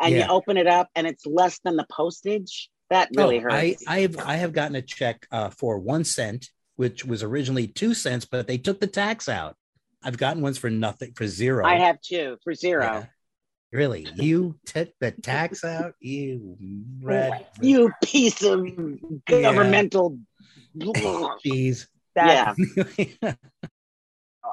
and 0.01 0.13
Yeah. 0.13 0.25
you 0.25 0.31
open 0.31 0.57
it 0.57 0.67
up 0.67 0.89
and 0.95 1.07
it's 1.07 1.25
less 1.25 1.59
than 1.59 1.75
the 1.77 1.85
postage? 1.89 2.69
That 2.89 3.09
really 3.15 3.37
Oh, 3.39 3.43
hurts. 3.49 3.83
I, 3.87 3.99
I've 3.99 4.17
I 4.17 4.35
have 4.37 4.51
gotten 4.51 4.75
a 4.75 4.81
check 4.81 5.27
uh, 5.31 5.51
for 5.51 5.77
one 5.77 6.03
cent, 6.03 6.49
which 6.75 7.05
was 7.05 7.21
originally 7.23 7.67
two 7.67 7.93
cents, 7.93 8.25
but 8.25 8.47
they 8.47 8.57
took 8.57 8.79
the 8.79 8.87
tax 8.87 9.29
out. 9.29 9.55
I've 10.03 10.17
gotten 10.17 10.41
ones 10.41 10.57
for 10.57 10.69
nothing 10.69 11.13
for 11.13 11.27
zero. 11.27 11.65
I 11.65 11.75
have 11.75 12.01
two 12.01 12.37
for 12.43 12.53
zero. 12.53 12.83
Yeah. 12.83 13.05
Really, 13.71 14.07
you 14.15 14.55
took 14.65 14.89
the 14.99 15.11
tax 15.11 15.63
out, 15.63 15.93
you 15.99 16.57
red 17.03 17.45
You 17.61 17.91
piece 18.03 18.41
of 18.43 18.65
governmental. 19.27 20.17
cheese. 21.43 21.87
Yeah. 22.15 22.55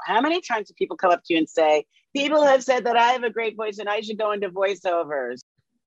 How 0.05 0.21
many 0.21 0.41
times 0.41 0.69
do 0.69 0.75
people 0.75 0.97
come 0.97 1.11
up 1.11 1.23
to 1.25 1.35
you 1.35 1.39
and 1.39 1.49
say, 1.49 1.85
People 2.15 2.45
have 2.45 2.65
said 2.65 2.85
that 2.85 2.97
I 2.97 3.09
have 3.09 3.25
a 3.25 3.31
great 3.31 3.57
voice 3.57 3.79
and 3.79 3.89
I 3.89 4.01
should 4.01 4.19
go 4.19 4.33
into 4.33 4.49
voiceovers? 4.49 5.41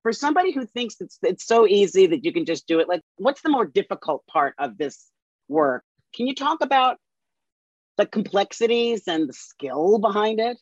For 0.04 0.14
somebody 0.14 0.52
who 0.52 0.66
thinks 0.66 0.96
it's, 1.02 1.18
it's 1.24 1.46
so 1.46 1.68
easy 1.68 2.08
that 2.08 2.24
you 2.24 2.32
can 2.32 2.46
just 2.46 2.68
do 2.68 2.80
it, 2.80 2.88
like, 2.88 3.02
what's 3.18 3.42
the 3.42 3.50
more 3.50 3.66
difficult 3.66 4.26
part 4.28 4.54
of 4.58 4.78
this 4.78 5.08
work? 5.48 5.84
Can 6.16 6.28
you 6.28 6.36
talk 6.36 6.62
about 6.62 6.98
the 7.98 8.06
complexities 8.06 9.08
and 9.08 9.28
the 9.28 9.34
skill 9.34 10.00
behind 10.00 10.40
it? 10.40 10.58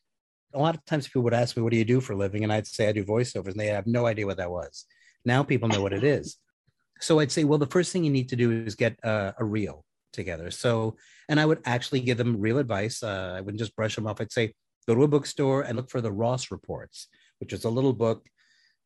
a 0.54 0.60
lot 0.60 0.76
of 0.76 0.84
times 0.86 1.08
people 1.08 1.24
would 1.24 1.34
ask 1.34 1.56
me, 1.56 1.64
"What 1.64 1.72
do 1.72 1.78
you 1.78 1.86
do 1.86 2.00
for 2.00 2.14
a 2.14 2.16
living?" 2.16 2.44
And 2.44 2.52
I'd 2.52 2.68
say 2.68 2.88
I 2.88 2.92
do 2.92 3.04
voiceovers, 3.04 3.52
and 3.52 3.60
they 3.60 3.68
have 3.68 3.86
no 3.86 4.06
idea 4.06 4.26
what 4.26 4.38
that 4.38 4.50
was. 4.50 4.86
Now 5.26 5.44
people 5.44 5.68
know 5.68 5.82
what 5.82 5.94
it 5.94 6.04
is. 6.04 6.38
So 7.00 7.20
I'd 7.20 7.32
say, 7.32 7.44
well, 7.44 7.60
the 7.60 7.68
first 7.68 7.92
thing 7.92 8.04
you 8.04 8.12
need 8.12 8.30
to 8.30 8.36
do 8.36 8.64
is 8.66 8.76
get 8.76 8.98
uh, 9.04 9.34
a 9.38 9.46
reel 9.46 9.86
together. 10.14 10.52
So, 10.52 10.96
and 11.30 11.40
I 11.40 11.46
would 11.46 11.62
actually 11.66 12.02
give 12.02 12.18
them 12.18 12.40
real 12.40 12.58
advice. 12.58 13.04
Uh, 13.04 13.34
I 13.38 13.42
wouldn't 13.42 13.60
just 13.60 13.76
brush 13.76 13.96
them 13.96 14.08
off. 14.08 14.22
I'd 14.22 14.32
say, 14.32 14.54
go 14.88 14.96
to 14.96 15.04
a 15.04 15.08
bookstore 15.08 15.62
and 15.64 15.76
look 15.76 15.90
for 15.90 16.02
the 16.02 16.12
Ross 16.12 16.52
Reports, 16.52 17.08
which 17.40 17.54
is 17.54 17.66
a 17.66 17.70
little 17.70 17.94
book 17.94 18.26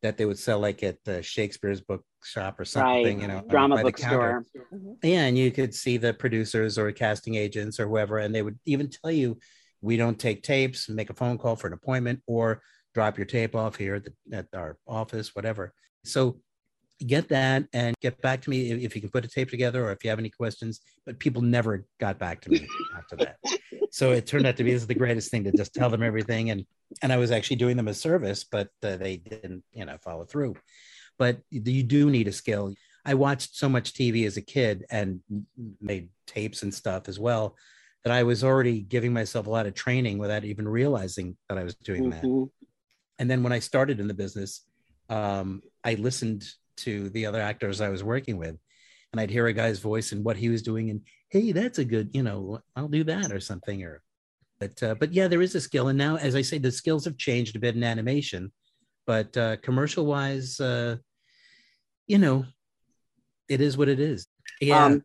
that 0.02 0.18
they 0.18 0.26
would 0.26 0.40
sell 0.40 0.60
like 0.60 0.82
at 0.82 0.98
the 1.06 1.22
Shakespeare's 1.22 1.80
bookshop 1.82 2.60
or 2.60 2.66
something, 2.66 3.18
Right. 3.18 3.22
you 3.22 3.28
know, 3.28 3.44
Drama 3.48 3.76
by 3.76 3.84
the 3.84 3.92
counter. 3.92 4.44
bookstore. 4.62 4.96
Yeah, 5.04 5.26
and 5.26 5.38
you 5.38 5.52
could 5.52 5.76
see 5.76 5.98
the 5.98 6.14
producers 6.14 6.80
or 6.80 6.92
casting 6.92 7.36
agents 7.36 7.80
or 7.80 7.88
whoever, 7.88 8.18
and 8.18 8.34
they 8.34 8.42
would 8.42 8.58
even 8.66 8.90
tell 8.90 9.12
you, 9.12 9.38
"We 9.82 9.98
don't 9.98 10.20
take 10.20 10.42
tapes. 10.42 10.90
Make 10.90 11.12
a 11.12 11.14
phone 11.14 11.38
call 11.38 11.56
for 11.56 11.68
an 11.68 11.74
appointment, 11.74 12.24
or 12.26 12.64
drop 12.96 13.18
your 13.20 13.26
tape 13.28 13.56
off 13.56 13.76
here 13.76 13.96
at, 13.96 14.06
the, 14.06 14.14
at 14.36 14.48
our 14.56 14.78
office, 14.88 15.36
whatever." 15.36 15.72
So 16.04 16.42
get 17.06 17.30
that 17.30 17.66
and 17.74 17.96
get 18.02 18.22
back 18.22 18.42
to 18.42 18.50
me 18.50 18.72
if, 18.72 18.82
if 18.82 18.96
you 18.96 19.02
can 19.02 19.10
put 19.10 19.26
a 19.26 19.28
tape 19.28 19.50
together 19.50 19.86
or 19.86 19.92
if 19.92 20.04
you 20.04 20.10
have 20.10 20.20
any 20.20 20.30
questions. 20.30 20.82
But 21.06 21.20
people 21.20 21.42
never 21.42 21.86
got 22.00 22.20
back 22.20 22.42
to 22.42 22.50
me 22.50 22.68
after 22.98 23.16
that. 23.18 23.38
So 23.94 24.14
it 24.14 24.26
turned 24.26 24.48
out 24.48 24.56
to 24.56 24.64
be 24.64 24.72
this 24.72 24.84
is 24.84 24.88
the 24.88 24.96
greatest 24.96 25.32
thing 25.32 25.44
to 25.44 25.52
just 25.52 25.74
tell 25.74 25.90
them 25.90 26.02
everything, 26.02 26.50
and 26.50 26.66
and 27.02 27.12
I 27.12 27.18
was 27.18 27.30
actually 27.30 27.58
doing 27.58 27.76
them 27.76 27.90
a 27.90 27.94
service, 27.94 28.46
but 28.46 28.70
uh, 28.84 28.96
they 28.96 29.18
didn't, 29.18 29.66
you 29.74 29.84
know, 29.84 29.98
follow 30.02 30.24
through. 30.24 30.56
But 31.20 31.40
you 31.50 31.84
do 31.84 32.10
need 32.10 32.30
a 32.30 32.32
skill. 32.32 32.74
I 33.06 33.16
watched 33.16 33.58
so 33.58 33.68
much 33.68 33.92
TV 33.92 34.26
as 34.26 34.38
a 34.38 34.42
kid 34.42 34.86
and 34.90 35.20
made 35.82 36.08
tapes 36.26 36.64
and 36.64 36.74
stuff 36.74 37.10
as 37.10 37.20
well 37.20 37.58
that 38.06 38.14
I 38.14 38.24
was 38.24 38.46
already 38.46 38.82
giving 38.82 39.12
myself 39.12 39.46
a 39.46 39.50
lot 39.50 39.68
of 39.68 39.74
training 39.74 40.18
without 40.18 40.46
even 40.46 40.68
realizing 40.68 41.36
that 41.50 41.58
I 41.58 41.64
was 41.66 41.76
doing 41.76 42.10
that. 42.12 42.24
Mhm. 42.24 42.50
And 43.20 43.30
then 43.30 43.44
when 43.44 43.54
I 43.54 43.60
started 43.60 44.00
in 44.00 44.08
the 44.08 44.14
business, 44.14 44.62
um, 45.10 45.62
I 45.84 45.96
listened 45.96 46.46
to 46.84 47.10
the 47.10 47.26
other 47.26 47.42
actors 47.42 47.82
I 47.82 47.90
was 47.90 48.04
working 48.04 48.38
with, 48.38 48.58
and 49.12 49.20
I'd 49.20 49.32
hear 49.32 49.48
a 49.48 49.54
guy's 49.54 49.80
voice 49.80 50.12
and 50.12 50.24
what 50.24 50.38
he 50.38 50.50
was 50.50 50.62
doing, 50.62 50.90
and 50.90 51.02
hey, 51.30 51.52
that's 51.52 51.80
a 51.80 51.86
good, 51.86 52.12
you 52.14 52.24
know, 52.24 52.60
I'll 52.76 52.88
do 52.88 53.04
that 53.06 53.32
or 53.32 53.40
something. 53.40 53.84
Or, 53.84 54.02
but 54.60 54.82
uh, 54.84 54.96
but 54.96 55.14
yeah, 55.14 55.28
there 55.28 55.42
is 55.42 55.56
a 55.56 55.62
skill, 55.62 55.88
and 55.88 55.98
now, 55.98 56.18
as 56.18 56.36
I 56.36 56.42
say, 56.42 56.58
the 56.58 56.72
skills 56.72 57.06
have 57.06 57.18
changed 57.18 57.56
a 57.56 57.60
bit 57.60 57.76
in 57.76 57.84
animation, 57.84 58.52
but 59.06 59.36
uh, 59.38 59.58
commercial 59.58 60.06
wise, 60.06 60.60
uh, 60.60 60.98
you 62.08 62.18
know, 62.18 62.46
it 63.50 63.62
is 63.62 63.78
what 63.78 63.90
it 63.90 64.00
is. 64.00 64.28
Yeah. 64.60 64.86
Um, 64.86 65.04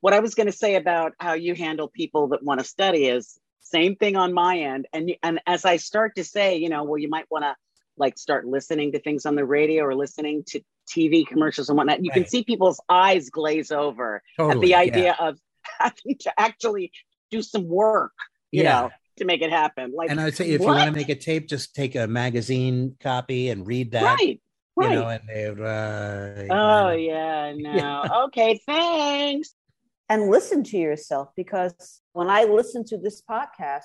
what 0.00 0.12
I 0.12 0.20
was 0.20 0.34
going 0.34 0.48
to 0.48 0.52
say 0.52 0.74
about 0.74 1.12
how 1.18 1.32
you 1.32 1.54
handle 1.54 1.88
people 1.88 2.28
that 2.28 2.42
want 2.42 2.60
to 2.60 2.66
study 2.66 3.06
is 3.06 3.38
same 3.60 3.96
thing 3.96 4.16
on 4.16 4.34
my 4.34 4.58
end. 4.58 4.86
And 4.92 5.12
and 5.22 5.40
as 5.46 5.64
I 5.64 5.78
start 5.78 6.16
to 6.16 6.24
say, 6.24 6.56
you 6.56 6.68
know, 6.68 6.84
well, 6.84 6.98
you 6.98 7.08
might 7.08 7.30
want 7.30 7.44
to 7.44 7.56
like 7.96 8.18
start 8.18 8.46
listening 8.46 8.92
to 8.92 8.98
things 8.98 9.26
on 9.26 9.34
the 9.36 9.44
radio 9.44 9.84
or 9.84 9.94
listening 9.94 10.42
to 10.48 10.60
TV 10.92 11.26
commercials 11.26 11.68
and 11.68 11.76
whatnot. 11.78 12.04
You 12.04 12.10
can 12.10 12.26
see 12.26 12.42
people's 12.44 12.80
eyes 12.88 13.30
glaze 13.30 13.70
over 13.72 14.22
at 14.38 14.60
the 14.60 14.74
idea 14.74 15.16
yeah. 15.18 15.28
of 15.28 15.38
having 15.78 16.18
to 16.20 16.32
actually 16.38 16.92
do 17.30 17.40
some 17.42 17.66
work, 17.68 18.12
you 18.50 18.62
Yeah. 18.64 18.80
know, 18.82 18.90
to 19.18 19.24
make 19.24 19.42
it 19.42 19.50
happen. 19.50 19.92
Like, 19.94 20.10
and 20.10 20.20
I 20.20 20.24
would 20.24 20.36
say 20.36 20.50
if 20.50 20.60
you 20.60 20.66
want 20.66 20.84
to 20.86 20.92
make 20.92 21.08
a 21.08 21.14
tape, 21.14 21.48
just 21.48 21.74
take 21.74 21.94
a 21.94 22.06
magazine 22.06 22.96
copy 23.00 23.48
and 23.50 23.66
read 23.66 23.92
that. 23.92 24.02
right, 24.18 24.40
You 24.76 24.86
right. 24.86 24.94
know, 24.94 25.08
and 25.08 25.22
they 25.28 25.48
would, 25.50 25.60
uh, 25.60 26.54
oh 26.54 26.90
yeah, 26.90 27.52
no, 27.56 28.24
okay, 28.26 28.60
thanks. 28.66 29.54
and 30.08 30.28
listen 30.28 30.64
to 30.64 30.76
yourself 30.76 31.28
because 31.36 32.00
when 32.12 32.28
I 32.28 32.44
listen 32.44 32.84
to 32.86 32.98
this 32.98 33.22
podcast, 33.22 33.84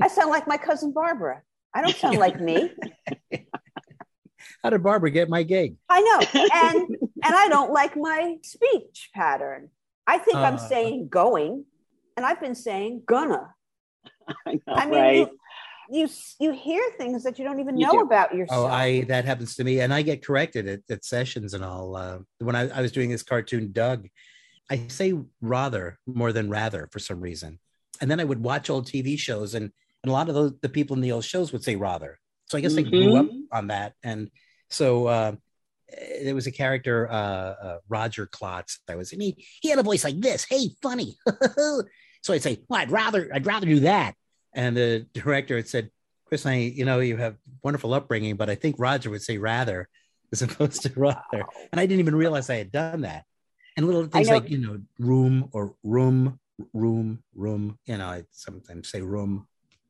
I 0.00 0.06
sound 0.08 0.30
like 0.30 0.46
my 0.46 0.56
cousin 0.56 0.92
Barbara. 0.92 1.42
I 1.74 1.82
don't 1.82 1.94
sound 1.96 2.18
like 2.26 2.40
me. 2.40 2.70
How 4.62 4.70
did 4.70 4.82
Barbara 4.82 5.10
get 5.10 5.28
my 5.28 5.42
gig? 5.42 5.76
I 5.88 6.00
know. 6.00 6.40
And 6.52 6.88
and 7.24 7.34
I 7.34 7.48
don't 7.48 7.72
like 7.72 7.96
my 7.96 8.36
speech 8.42 9.10
pattern. 9.14 9.70
I 10.06 10.18
think 10.18 10.36
I'm 10.36 10.54
Uh. 10.54 10.58
saying 10.58 11.08
going 11.08 11.64
and 12.16 12.26
I've 12.26 12.40
been 12.40 12.54
saying 12.54 13.02
gonna. 13.06 13.54
I 14.46 14.54
know, 14.54 14.60
I 14.74 14.84
mean 14.86 14.94
right? 15.00 15.16
you, 15.16 15.30
you 15.90 16.08
you 16.40 16.52
hear 16.52 16.82
things 16.98 17.22
that 17.24 17.38
you 17.38 17.44
don't 17.44 17.60
even 17.60 17.78
You 17.78 17.86
know 17.86 17.92
do. 17.92 18.00
about 18.00 18.34
yourself. 18.34 18.66
Oh, 18.66 18.66
I 18.66 19.02
that 19.04 19.24
happens 19.24 19.56
to 19.56 19.64
me, 19.64 19.80
and 19.80 19.92
I 19.94 20.02
get 20.02 20.24
corrected 20.24 20.68
at, 20.68 20.80
at 20.90 21.04
sessions 21.04 21.54
and 21.54 21.64
all. 21.64 21.96
Uh, 21.96 22.18
when 22.40 22.54
I, 22.56 22.68
I 22.68 22.82
was 22.82 22.92
doing 22.92 23.08
this 23.10 23.22
cartoon, 23.22 23.72
Doug, 23.72 24.08
I 24.70 24.82
say 24.88 25.14
rather 25.40 25.98
more 26.06 26.32
than 26.32 26.50
rather 26.50 26.88
for 26.92 26.98
some 26.98 27.20
reason, 27.20 27.58
and 28.00 28.10
then 28.10 28.20
I 28.20 28.24
would 28.24 28.42
watch 28.42 28.68
old 28.68 28.86
TV 28.86 29.18
shows, 29.18 29.54
and 29.54 29.70
and 30.02 30.10
a 30.10 30.12
lot 30.12 30.28
of 30.28 30.34
those 30.34 30.52
the 30.60 30.68
people 30.68 30.94
in 30.96 31.00
the 31.02 31.12
old 31.12 31.24
shows 31.24 31.52
would 31.52 31.64
say 31.64 31.76
rather. 31.76 32.18
So 32.50 32.58
I 32.58 32.60
guess 32.60 32.76
I 32.76 32.82
grew 32.82 33.16
up 33.16 33.26
on 33.52 33.68
that, 33.68 33.94
and 34.02 34.30
so 34.70 35.06
uh, 35.06 35.32
there 36.22 36.34
was 36.34 36.46
a 36.46 36.52
character, 36.52 37.10
uh, 37.10 37.14
uh, 37.14 37.78
Roger 37.88 38.26
Klotz. 38.26 38.80
I 38.88 38.96
was, 38.96 39.12
and 39.12 39.22
he 39.22 39.46
he 39.60 39.70
had 39.70 39.78
a 39.78 39.82
voice 39.82 40.04
like 40.04 40.20
this. 40.20 40.46
Hey, 40.48 40.70
funny. 40.82 41.16
so 42.22 42.32
I'd 42.32 42.42
say, 42.42 42.60
well, 42.68 42.80
I'd 42.80 42.90
rather 42.90 43.30
I'd 43.32 43.46
rather 43.46 43.66
do 43.66 43.80
that. 43.80 44.14
And 44.54 44.76
the 44.76 45.06
director 45.12 45.56
had 45.56 45.68
said, 45.68 45.90
Chris, 46.26 46.44
I, 46.44 46.54
you 46.54 46.84
know, 46.84 47.00
you 47.00 47.16
have 47.16 47.36
wonderful 47.62 47.94
upbringing, 47.94 48.36
but 48.36 48.50
I 48.50 48.54
think 48.54 48.76
Roger 48.78 49.10
would 49.10 49.22
say 49.22 49.38
rather 49.38 49.88
as 50.32 50.42
opposed 50.42 50.82
to 50.82 50.92
rather. 50.96 51.44
And 51.72 51.80
I 51.80 51.86
didn't 51.86 52.00
even 52.00 52.16
realize 52.16 52.50
I 52.50 52.56
had 52.56 52.72
done 52.72 53.02
that. 53.02 53.24
And 53.76 53.86
little 53.86 54.06
things 54.06 54.28
like, 54.28 54.50
you 54.50 54.58
know, 54.58 54.80
room 54.98 55.48
or 55.52 55.74
room, 55.84 56.40
room, 56.74 57.22
room, 57.34 57.78
you 57.86 57.96
know, 57.96 58.06
I 58.06 58.24
sometimes 58.32 58.90
say 58.90 59.00
room. 59.00 59.46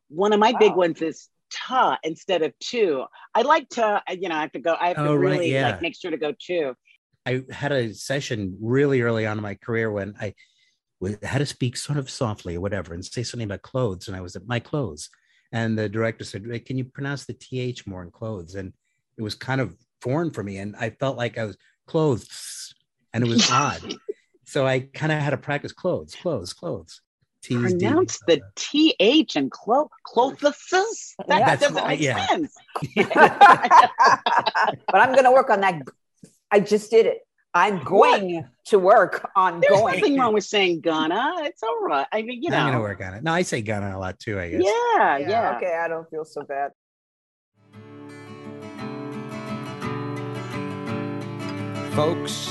one 0.09 0.33
of 0.33 0.39
my 0.39 0.53
big 0.59 0.75
ones 0.75 1.01
is 1.01 1.29
ta 1.53 1.99
instead 2.03 2.43
of 2.43 2.53
two. 2.61 3.05
I 3.35 3.43
like 3.43 3.69
to, 3.71 3.85
uh, 3.85 4.01
you 4.19 4.29
know, 4.29 4.37
I 4.37 4.41
have 4.43 4.53
to 4.53 4.59
go, 4.61 4.77
I 4.81 4.89
have 4.89 4.97
to 4.97 5.03
Oh, 5.03 5.15
right, 5.17 5.31
really 5.31 5.53
yeah. 5.53 5.71
like 5.71 5.83
make 5.83 5.97
sure 5.97 6.11
to 6.11 6.17
go 6.17 6.33
two. 6.39 6.75
I 7.27 7.43
had 7.51 7.73
a 7.73 7.93
session 7.95 8.57
really 8.61 9.03
early 9.03 9.27
on 9.27 9.37
in 9.39 9.43
my 9.43 9.55
career 9.55 9.91
when 9.91 10.15
I 10.21 10.35
had 11.23 11.39
to 11.39 11.47
speak 11.47 11.77
sort 11.77 11.99
of 11.99 12.09
softly 12.11 12.57
or 12.57 12.61
whatever 12.61 12.95
and 12.95 13.05
say 13.05 13.23
something 13.23 13.45
about 13.47 13.63
clothes. 13.63 14.09
And 14.09 14.17
I 14.17 14.21
was 14.21 14.35
at 14.37 14.47
my 14.47 14.61
clothes. 14.61 15.11
And 15.53 15.79
the 15.79 15.89
director 15.89 16.25
said, 16.25 16.45
"Hey, 16.51 16.59
Can 16.59 16.77
you 16.77 16.85
pronounce 16.85 17.25
the 17.25 17.33
TH 17.33 17.87
more 17.87 18.03
in 18.03 18.11
clothes? 18.11 18.55
And 18.55 18.73
it 19.17 19.23
was 19.23 19.35
kind 19.35 19.61
of 19.61 19.75
foreign 20.03 20.31
for 20.31 20.43
me. 20.43 20.59
And 20.59 20.77
I 20.77 20.91
felt 20.91 21.17
like 21.17 21.39
I 21.39 21.45
was 21.45 21.57
clothes 21.87 22.75
and 23.13 23.25
it 23.25 23.29
was 23.29 23.51
odd. 23.51 23.95
So 24.45 24.67
I 24.67 24.81
kind 24.81 25.13
of 25.13 25.19
had 25.21 25.31
to 25.31 25.37
practice 25.39 25.73
clothes, 25.73 26.15
clothes, 26.15 26.53
clothes. 26.53 27.01
T's, 27.49 27.73
D's. 27.73 27.73
Pronounce 27.73 28.19
the 28.27 28.41
th 28.57 29.37
and 29.37 29.51
clo- 29.51 29.91
clothuses. 30.07 31.15
That 31.27 31.59
That's 31.59 31.63
doesn't 31.63 31.77
right, 31.77 31.99
make 31.99 32.01
yeah. 32.01 32.27
sense. 32.27 32.55
but 34.87 34.95
I'm 34.95 35.15
gonna 35.15 35.33
work 35.33 35.51
on 35.51 35.61
that. 35.63 35.83
I 36.51 36.61
just 36.61 36.91
did 36.91 37.07
it. 37.07 37.19
I'm 37.55 37.83
going 37.83 38.47
to 38.67 38.79
work 38.79 39.31
on 39.35 39.61
There's 39.61 39.73
going. 39.73 39.99
nothing 39.99 40.19
wrong 40.19 40.35
with 40.35 40.45
saying 40.45 40.81
gonna. 40.81 41.35
It's 41.41 41.63
all 41.63 41.81
right. 41.81 42.07
I 42.13 42.23
mean, 42.23 42.43
you 42.43 42.51
know. 42.51 42.59
I'm 42.59 42.67
going 42.67 42.77
to 42.77 42.81
work 42.81 43.01
on 43.01 43.15
it. 43.15 43.25
No, 43.25 43.33
I 43.33 43.43
say 43.43 43.63
gunna 43.63 43.97
a 43.97 43.99
lot 43.99 44.19
too, 44.19 44.39
I 44.39 44.51
guess. 44.51 44.63
Yeah, 44.65 45.19
yeah. 45.19 45.57
Okay, 45.57 45.77
I 45.77 45.89
don't 45.89 46.09
feel 46.11 46.25
so 46.25 46.43
bad. 46.43 46.73
Folks, 51.95 52.49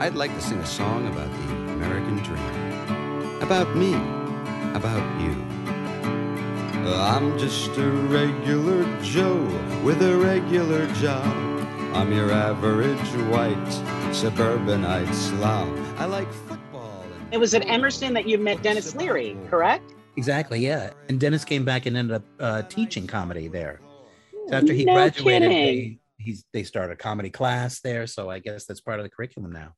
I'd 0.00 0.14
like 0.14 0.34
to 0.34 0.40
sing 0.40 0.58
a 0.58 0.66
song 0.66 1.06
about 1.06 1.30
the 1.30 1.54
American 1.74 2.16
dream. 2.24 2.73
About 3.40 3.76
me. 3.76 3.94
About 4.74 5.20
you. 5.20 5.32
I'm 6.96 7.38
just 7.38 7.76
a 7.76 7.88
regular 7.88 8.84
Joe 9.02 9.36
with 9.84 10.02
a 10.02 10.16
regular 10.16 10.86
job. 10.94 11.26
I'm 11.94 12.12
your 12.12 12.30
average 12.30 12.98
white 13.30 14.14
suburbanite 14.14 15.14
slob. 15.14 15.68
I 15.98 16.06
like 16.06 16.30
football. 16.32 17.04
It 17.30 17.38
was 17.38 17.54
at 17.54 17.66
Emerson 17.68 18.14
that 18.14 18.26
you 18.26 18.38
met 18.38 18.62
Denis 18.62 18.94
Leary, 18.94 19.36
correct? 19.48 19.92
Exactly, 20.16 20.60
yeah. 20.60 20.90
And 21.08 21.20
Denis 21.20 21.44
came 21.44 21.64
back 21.64 21.86
and 21.86 21.96
ended 21.96 22.16
up 22.16 22.24
uh, 22.40 22.62
teaching 22.62 23.06
comedy 23.06 23.48
there. 23.48 23.80
So 24.48 24.54
after 24.56 24.72
he 24.72 24.84
No 24.84 24.94
graduated, 24.94 25.50
they, 25.50 25.64
kidding. 25.64 25.98
he's 26.18 26.44
they 26.52 26.62
started 26.62 26.92
a 26.92 26.96
comedy 26.96 27.30
class 27.30 27.80
there. 27.80 28.06
So 28.06 28.30
I 28.30 28.38
guess 28.38 28.64
that's 28.66 28.80
part 28.80 29.00
of 29.00 29.04
the 29.04 29.10
curriculum 29.10 29.52
now. 29.52 29.74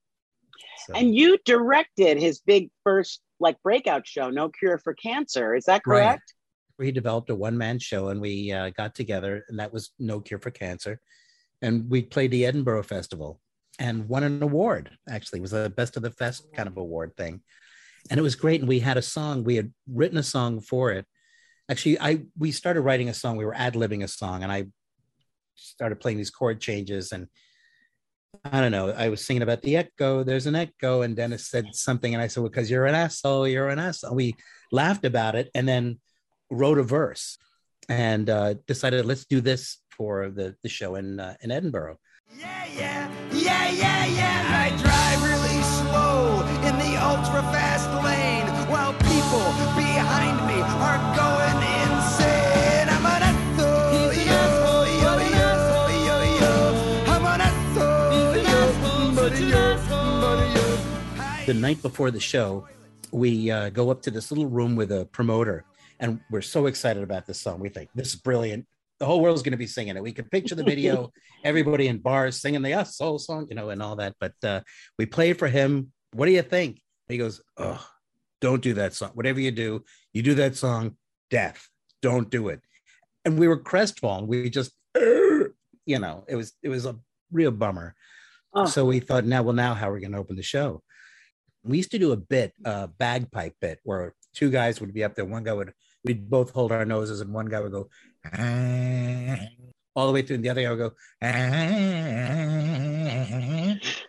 So, 0.86 0.94
And 0.94 1.14
you 1.14 1.38
directed 1.44 2.18
his 2.18 2.40
big 2.40 2.70
first 2.84 3.20
like 3.40 3.60
breakout 3.62 4.06
show, 4.06 4.30
No 4.30 4.48
Cure 4.48 4.78
for 4.78 4.94
Cancer. 4.94 5.54
Is 5.54 5.64
that 5.64 5.82
Right. 5.86 6.00
correct? 6.02 6.34
we 6.78 6.92
developed 6.92 7.30
a 7.30 7.34
one 7.34 7.56
man 7.56 7.78
show 7.78 8.08
and 8.08 8.20
we 8.20 8.52
uh, 8.52 8.68
got 8.70 8.94
together, 8.94 9.44
and 9.48 9.58
that 9.58 9.72
was 9.72 9.92
No 9.98 10.20
Cure 10.20 10.38
for 10.38 10.50
Cancer. 10.50 11.00
And 11.62 11.88
we 11.88 12.02
played 12.02 12.30
the 12.30 12.44
Edinburgh 12.44 12.82
Festival 12.82 13.40
and 13.78 14.08
won 14.10 14.24
an 14.24 14.42
award. 14.42 14.90
Actually, 15.08 15.38
it 15.38 15.42
was 15.42 15.54
a 15.54 15.70
best 15.70 15.96
of 15.96 16.02
the 16.02 16.10
fest 16.10 16.46
kind 16.54 16.68
of 16.68 16.76
award 16.76 17.16
thing, 17.16 17.40
and 18.10 18.20
it 18.20 18.22
was 18.22 18.34
great. 18.34 18.60
And 18.60 18.68
we 18.68 18.80
had 18.80 18.98
a 18.98 19.02
song. 19.02 19.42
We 19.42 19.56
had 19.56 19.72
written 19.90 20.18
a 20.18 20.22
song 20.22 20.60
for 20.60 20.92
it. 20.92 21.06
Actually, 21.70 21.98
I 21.98 22.24
we 22.38 22.52
started 22.52 22.82
writing 22.82 23.08
a 23.08 23.14
song. 23.14 23.36
We 23.38 23.46
were 23.46 23.54
ad 23.56 23.72
libbing 23.72 24.04
a 24.04 24.08
song, 24.08 24.42
and 24.42 24.52
I 24.52 24.66
started 25.54 25.98
playing 26.00 26.18
these 26.18 26.30
chord 26.30 26.60
changes 26.60 27.12
and. 27.12 27.28
I 28.44 28.60
don't 28.60 28.72
know. 28.72 28.90
I 28.90 29.08
was 29.08 29.24
singing 29.24 29.42
about 29.42 29.62
the 29.62 29.76
echo. 29.76 30.22
There's 30.22 30.46
an 30.46 30.54
echo, 30.54 31.02
and 31.02 31.16
Denis 31.16 31.46
said 31.46 31.66
something, 31.72 32.14
and 32.14 32.22
I 32.22 32.26
said, 32.26 32.42
"Well, 32.42 32.50
because 32.50 32.70
you're 32.70 32.86
an 32.86 32.94
asshole, 32.94 33.48
you're 33.48 33.68
an 33.68 33.78
asshole." 33.78 34.14
We 34.14 34.34
laughed 34.72 35.04
about 35.04 35.34
it, 35.34 35.50
and 35.54 35.68
then 35.68 35.98
wrote 36.50 36.78
a 36.78 36.82
verse, 36.82 37.38
and 37.88 38.28
uh, 38.28 38.54
decided 38.66 39.06
let's 39.06 39.26
do 39.26 39.40
this 39.40 39.78
for 39.90 40.30
the 40.30 40.56
the 40.62 40.68
show 40.68 40.96
in 40.96 41.20
uh, 41.20 41.34
in 41.40 41.50
Edinburgh. 41.50 41.98
Yeah, 42.38 42.64
yeah, 42.76 43.10
yeah, 43.32 43.70
yeah, 43.70 44.06
yeah. 44.06 44.72
I 44.72 44.82
drive 44.82 45.35
the 61.46 61.54
night 61.54 61.80
before 61.80 62.10
the 62.10 62.18
show, 62.18 62.66
we 63.12 63.52
uh, 63.52 63.70
go 63.70 63.88
up 63.88 64.02
to 64.02 64.10
this 64.10 64.32
little 64.32 64.48
room 64.48 64.74
with 64.74 64.90
a 64.90 65.06
promoter, 65.12 65.64
and 66.00 66.20
we're 66.28 66.42
so 66.42 66.66
excited 66.66 67.04
about 67.04 67.24
this 67.24 67.40
song. 67.40 67.60
We 67.60 67.68
think 67.68 67.88
this 67.94 68.08
is 68.08 68.16
brilliant. 68.16 68.66
The 68.98 69.06
whole 69.06 69.20
world's 69.20 69.42
going 69.42 69.52
to 69.52 69.56
be 69.58 69.68
singing 69.68 69.96
it. 69.96 70.02
We 70.02 70.12
can 70.12 70.24
picture 70.24 70.56
the 70.56 70.64
video, 70.64 71.12
everybody 71.44 71.86
in 71.86 71.98
bars 71.98 72.40
singing 72.40 72.62
the 72.62 72.74
us 72.74 72.96
soul 72.96 73.20
song, 73.20 73.46
you 73.48 73.54
know, 73.54 73.70
and 73.70 73.80
all 73.80 73.94
that. 73.96 74.16
But 74.18 74.32
uh, 74.42 74.62
we 74.98 75.06
played 75.06 75.38
for 75.38 75.46
him. 75.46 75.92
What 76.14 76.26
do 76.26 76.32
you 76.32 76.42
think? 76.42 76.82
He 77.06 77.16
goes, 77.16 77.40
"Oh, 77.56 77.86
don't 78.40 78.62
do 78.62 78.74
that 78.74 78.94
song. 78.94 79.12
Whatever 79.14 79.38
you 79.38 79.52
do, 79.52 79.84
you 80.12 80.22
do 80.22 80.34
that 80.34 80.56
song, 80.56 80.96
death. 81.30 81.68
Don't 82.02 82.28
do 82.28 82.48
it." 82.48 82.60
And 83.24 83.38
we 83.38 83.46
were 83.46 83.58
crestfallen. 83.58 84.26
We 84.26 84.50
just, 84.50 84.72
you 84.96 85.52
know, 86.00 86.24
it 86.26 86.34
was 86.34 86.54
it 86.60 86.70
was 86.70 86.86
a 86.86 86.96
real 87.30 87.52
bummer. 87.52 87.94
So 88.64 88.86
we 88.86 89.00
thought, 89.00 89.26
now, 89.26 89.42
well, 89.42 89.54
now 89.54 89.74
how 89.74 89.90
are 89.90 89.92
we 89.92 90.00
going 90.00 90.12
to 90.12 90.18
open 90.18 90.34
the 90.34 90.42
show? 90.42 90.82
We 91.66 91.76
used 91.78 91.90
to 91.90 91.98
do 91.98 92.12
a 92.12 92.16
bit, 92.16 92.52
a 92.64 92.88
bagpipe 92.88 93.54
bit, 93.60 93.80
where 93.82 94.14
two 94.34 94.50
guys 94.50 94.80
would 94.80 94.94
be 94.94 95.04
up 95.04 95.14
there. 95.14 95.24
One 95.24 95.44
guy 95.44 95.52
would, 95.52 95.72
we'd 96.04 96.30
both 96.30 96.50
hold 96.50 96.72
our 96.72 96.84
noses, 96.84 97.20
and 97.20 97.34
one 97.34 97.46
guy 97.46 97.60
would 97.60 97.72
go 97.72 97.88
all 99.94 100.06
the 100.06 100.12
way 100.12 100.22
through, 100.22 100.36
and 100.36 100.44
the 100.44 100.50
other 100.50 100.62
guy 100.62 100.70
would 100.70 100.78
go 100.78 100.92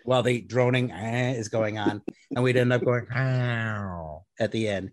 while 0.03 0.23
the 0.23 0.41
droning 0.41 0.91
is 0.91 1.49
going 1.49 1.77
on, 1.77 2.01
and 2.35 2.43
we'd 2.43 2.57
end 2.57 2.71
up 2.71 2.85
going 2.85 3.07
at 4.39 4.51
the 4.51 4.67
end. 4.67 4.91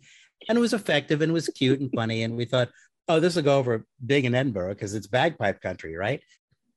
And 0.48 0.58
it 0.58 0.60
was 0.60 0.72
effective 0.72 1.22
and 1.22 1.32
was 1.32 1.48
cute 1.48 1.80
and 1.80 1.90
funny. 1.94 2.22
And 2.22 2.36
we 2.36 2.44
thought, 2.44 2.70
oh, 3.08 3.20
this 3.20 3.36
will 3.36 3.42
go 3.42 3.58
over 3.58 3.84
big 4.04 4.24
in 4.24 4.34
Edinburgh 4.34 4.74
because 4.74 4.94
it's 4.94 5.06
bagpipe 5.06 5.60
country, 5.60 5.96
right? 5.96 6.20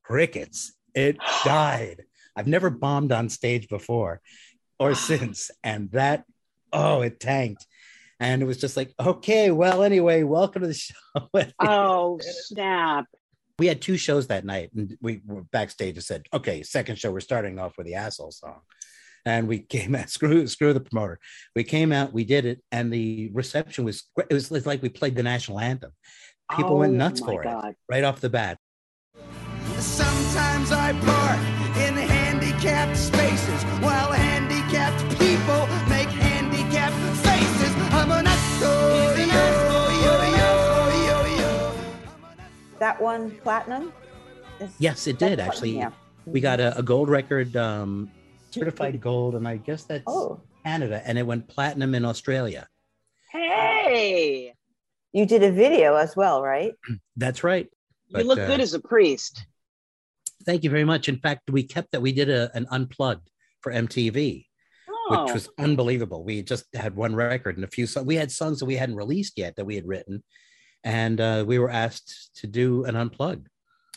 Crickets. 0.03 0.73
It 0.93 1.17
died. 1.43 2.03
I've 2.35 2.47
never 2.47 2.69
bombed 2.69 3.11
on 3.11 3.29
stage 3.29 3.67
before 3.67 4.21
or 4.79 4.95
since. 4.95 5.51
And 5.63 5.91
that, 5.91 6.23
oh, 6.73 7.01
it 7.01 7.19
tanked. 7.19 7.65
And 8.19 8.41
it 8.41 8.45
was 8.45 8.57
just 8.57 8.75
like, 8.77 8.93
okay, 8.99 9.51
well, 9.51 9.83
anyway, 9.83 10.23
welcome 10.23 10.61
to 10.63 10.67
the 10.67 10.73
show. 10.73 10.93
Oh, 11.59 12.19
snap. 12.21 13.05
we 13.59 13.67
had 13.67 13.81
two 13.81 13.97
shows 13.97 14.27
that 14.27 14.43
night, 14.45 14.71
and 14.75 14.97
we 15.01 15.21
were 15.25 15.43
backstage 15.43 15.95
and 15.95 16.03
said, 16.03 16.25
okay, 16.33 16.63
second 16.63 16.97
show, 16.97 17.11
we're 17.11 17.19
starting 17.19 17.59
off 17.59 17.77
with 17.77 17.85
the 17.85 17.93
asshole 17.95 18.31
song. 18.31 18.61
And 19.25 19.47
we 19.47 19.59
came 19.59 19.93
out, 19.93 20.09
screw, 20.17 20.47
screw 20.47 20.73
the 20.73 20.79
promoter. 20.79 21.19
We 21.55 21.63
came 21.63 21.91
out, 21.91 22.11
we 22.13 22.23
did 22.23 22.45
it, 22.45 22.61
and 22.71 22.91
the 22.91 23.29
reception 23.33 23.83
was 23.85 24.03
great. 24.15 24.27
It 24.31 24.33
was 24.33 24.49
like 24.65 24.81
we 24.81 24.89
played 24.89 25.15
the 25.15 25.23
national 25.23 25.59
anthem. 25.59 25.91
People 26.55 26.77
went 26.77 26.93
Oh, 26.93 26.97
nuts 26.97 27.19
for 27.19 27.43
God. 27.43 27.69
it 27.71 27.75
right 27.89 28.03
off 28.05 28.21
the 28.21 28.29
bat. 28.29 28.57
Sometimes 29.79 30.71
I 30.71 30.93
park 30.93 31.37
in 31.87 31.93
handicapped 31.95 32.95
spaces 32.97 33.63
while 33.83 34.11
That 42.79 43.01
one 43.01 43.31
platinum? 43.39 43.93
Is- 44.59 44.71
Yes, 44.79 45.07
it 45.07 45.19
did 45.19 45.39
what- 45.39 45.47
actually. 45.47 45.77
yeah. 45.77 45.91
We 46.25 46.41
got 46.41 46.59
a, 46.59 46.77
a 46.77 46.83
gold 46.83 47.07
record, 47.09 47.55
um, 47.55 48.11
certified 48.51 48.99
gold, 48.99 49.35
and 49.35 49.47
I 49.47 49.57
guess 49.57 49.83
that's 49.83 50.03
Oh. 50.07 50.41
Canada, 50.65 51.01
and 51.05 51.17
it 51.17 51.23
went 51.25 51.47
platinum 51.47 51.95
in 51.95 52.03
Australia. 52.03 52.67
Hey, 53.31 54.53
You 55.13 55.25
did 55.25 55.41
a 55.43 55.51
video 55.51 55.95
as 55.95 56.15
well, 56.15 56.41
right? 56.41 56.73
That's 57.15 57.43
right. 57.43 57.67
you 58.09 58.23
look 58.23 58.39
uh, 58.39 58.45
good 58.47 58.59
as 58.59 58.73
a 58.73 58.79
priest. 58.79 59.45
Thank 60.45 60.63
you 60.65 60.69
very 60.69 60.83
much. 60.83 61.07
In 61.07 61.17
fact, 61.17 61.49
we 61.49 61.63
kept 61.63 61.91
that. 61.93 62.01
We 62.01 62.11
did 62.11 62.29
a, 62.29 62.51
an 62.55 62.67
unplugged 62.71 63.29
for 63.61 63.71
MTV, 63.71 64.45
Oh, 64.89 65.23
which 65.23 65.33
was 65.33 65.49
unbelievable. 65.57 66.23
We 66.25 66.41
just 66.43 66.65
had 66.75 66.95
one 66.95 67.15
record 67.15 67.55
and 67.55 67.63
a 67.63 67.67
few 67.69 67.87
songs. 67.87 68.05
We 68.05 68.15
had 68.15 68.31
songs 68.31 68.59
that 68.59 68.65
we 68.65 68.75
hadn't 68.75 68.95
released 68.95 69.37
yet 69.37 69.55
that 69.55 69.65
we 69.65 69.75
had 69.75 69.87
written, 69.87 70.23
and 70.83 71.19
uh, 71.19 71.43
we 71.47 71.59
were 71.59 71.69
asked 71.69 72.35
to 72.37 72.47
do 72.47 72.85
an 72.85 72.95
unplugged. 72.95 73.47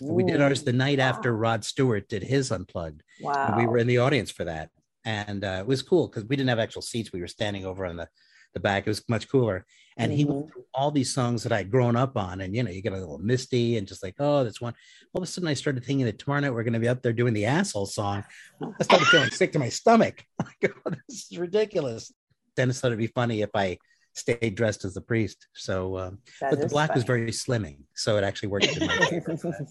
We 0.01 0.25
did 0.25 0.41
ours 0.41 0.63
the 0.63 0.73
night 0.73 0.99
after 0.99 1.37
Rod 1.37 1.63
Stewart 1.63 2.09
did 2.09 2.23
his 2.23 2.51
unplugged. 2.51 3.03
Wow. 3.21 3.49
And 3.49 3.57
we 3.59 3.67
were 3.67 3.77
in 3.77 3.87
the 3.87 3.99
audience 3.99 4.31
for 4.31 4.45
that, 4.45 4.71
and 5.05 5.45
uh, 5.45 5.59
it 5.61 5.67
was 5.67 5.83
cool 5.83 6.09
because 6.09 6.25
we 6.25 6.37
didn't 6.37 6.49
have 6.49 6.59
actual 6.59 6.83
seats. 6.83 7.13
We 7.13 7.21
were 7.21 7.29
standing 7.29 7.67
over 7.67 7.85
on 7.85 7.97
the 7.97 8.09
the 8.55 8.61
back. 8.61 8.87
It 8.87 8.91
was 8.91 9.09
much 9.09 9.29
cooler. 9.29 9.65
And 9.97 10.11
he 10.13 10.25
went 10.25 10.51
through 10.51 10.65
all 10.73 10.91
these 10.91 11.13
songs 11.13 11.43
that 11.43 11.53
I'd 11.53 11.71
grown 11.71 11.95
up 11.95 12.17
on, 12.17 12.41
and 12.41 12.55
you 12.55 12.63
know, 12.63 12.71
you 12.71 12.81
get 12.81 12.95
a 12.95 12.99
little 12.99 13.19
misty 13.19 13.77
and 13.77 13.87
just 13.87 14.03
like, 14.03 14.15
oh, 14.19 14.45
that's 14.45 14.61
one. 14.61 14.73
All 15.13 15.21
of 15.23 15.29
a 15.29 15.31
sudden, 15.31 15.49
I 15.49 15.55
started 15.55 15.85
thinking 15.85 16.07
that 16.07 16.19
tomorrow 16.19 16.41
night 16.41 16.55
we're 16.55 16.63
going 16.63 16.73
to 16.73 16.79
be 16.79 16.89
up 16.89 17.03
there 17.03 17.13
doing 17.13 17.35
the 17.35 17.45
asshole 17.45 17.87
song. 17.87 18.25
I 18.63 18.83
started 18.83 19.07
feeling 19.09 19.31
sick 19.31 19.53
to 19.53 19.59
my 19.59 19.69
stomach. 19.69 20.25
Like, 20.43 20.73
oh, 20.87 20.91
this 21.09 21.31
is 21.31 21.39
ridiculous. 21.39 22.13
Denis 22.57 22.81
thought 22.81 22.89
it'd 22.89 22.99
be 22.99 23.09
funny 23.09 23.43
if 23.43 23.51
I 23.55 23.77
stayed 24.15 24.55
dressed 24.55 24.85
as 24.85 24.95
the 24.95 25.01
priest. 25.01 25.47
So, 25.55 25.99
um, 25.99 26.19
but 26.41 26.59
the 26.59 26.67
is 26.67 26.73
black 26.73 26.95
was 26.95 27.05
very 27.05 27.31
slimming, 27.31 27.79
so 27.95 28.17
it 28.17 28.25
actually 28.25 28.49
worked. 28.49 28.77
In 28.77 28.87
my 28.87 28.97
favor. 29.07 29.37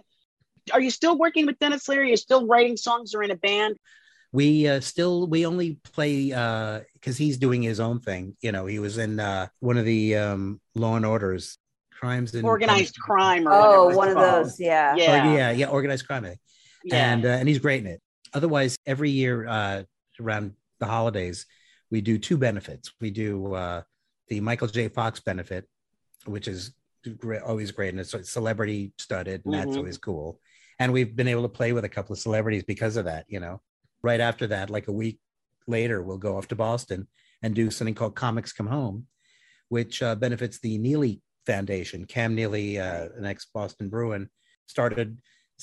Are 0.72 0.80
you 0.80 0.90
still 0.90 1.16
working 1.16 1.46
with 1.46 1.58
Denis 1.58 1.88
Leary? 1.88 2.08
You're 2.08 2.16
still 2.16 2.46
writing 2.46 2.76
songs 2.76 3.14
or 3.14 3.22
in 3.22 3.30
a 3.30 3.36
band? 3.36 3.76
we 4.32 4.66
uh, 4.68 4.80
still 4.80 5.28
we 5.28 5.46
only 5.46 5.78
play 5.92 6.32
uh 6.32 6.80
because 6.94 7.16
he's 7.16 7.38
doing 7.38 7.62
his 7.62 7.78
own 7.78 8.00
thing 8.00 8.36
you 8.40 8.50
know 8.50 8.66
he 8.66 8.80
was 8.80 8.98
in 8.98 9.20
uh 9.20 9.46
one 9.60 9.78
of 9.78 9.84
the 9.84 10.16
um 10.16 10.60
law 10.74 10.96
and 10.96 11.06
orders 11.06 11.58
crimes 11.92 12.34
and 12.34 12.44
Organized 12.44 12.98
crime 12.98 13.46
or 13.46 13.52
Oh, 13.54 13.58
whatever 13.58 13.88
it's 13.88 13.96
one 13.96 14.08
of 14.08 14.16
those, 14.16 14.60
yeah. 14.60 14.94
Or, 14.94 14.96
Yeah. 14.98 15.32
yeah 15.32 15.50
yeah 15.52 15.66
organized 15.68 16.06
crime 16.08 16.26
Yeah. 16.84 17.12
and 17.12 17.24
uh, 17.24 17.28
and 17.28 17.48
he's 17.48 17.60
great 17.60 17.80
in 17.84 17.86
it 17.86 18.02
otherwise 18.34 18.76
every 18.84 19.10
year 19.10 19.46
uh 19.46 19.84
around 20.20 20.54
the 20.80 20.86
holidays 20.86 21.46
we 21.96 22.02
do 22.02 22.18
two 22.18 22.36
benefits. 22.36 22.92
We 23.00 23.10
do 23.10 23.54
uh 23.54 23.80
the 24.28 24.38
michael 24.48 24.68
j. 24.68 24.88
Fox 24.88 25.18
benefit 25.30 25.64
which 26.26 26.46
is 26.46 26.60
great, 27.24 27.40
always 27.40 27.70
great 27.70 27.92
and 27.94 28.00
it's 28.00 28.14
celebrity 28.38 28.92
studded 28.98 29.40
and 29.46 29.54
that's 29.54 29.74
Mhm. 29.74 29.78
always 29.78 29.96
cool. 30.08 30.28
And 30.78 30.92
we've 30.92 31.14
been 31.20 31.32
able 31.34 31.46
to 31.48 31.56
play 31.60 31.72
with 31.72 31.86
a 31.86 31.94
couple 31.96 32.12
of 32.12 32.18
celebrities 32.18 32.64
because 32.72 32.96
of 32.98 33.06
that 33.06 33.24
you 33.34 33.40
know. 33.44 33.56
Right 34.02 34.20
after 34.20 34.46
that 34.48 34.68
like 34.76 34.88
a 34.88 34.98
week 35.04 35.18
later 35.76 35.98
we'll 36.06 36.24
go 36.28 36.36
off 36.36 36.48
to 36.48 36.56
boston 36.66 37.00
and 37.42 37.54
do 37.54 37.70
something 37.70 37.94
called 37.98 38.14
comics 38.24 38.52
come 38.58 38.70
home 38.78 38.96
which 39.76 39.94
uh, 40.06 40.14
benefits 40.26 40.56
the 40.60 40.74
neely 40.88 41.12
foundation. 41.50 42.00
Cam 42.14 42.30
neely 42.40 42.78
uh, 42.86 43.04
an 43.18 43.24
ex-boston 43.32 43.88
bruin 43.94 44.22
started 44.66 45.08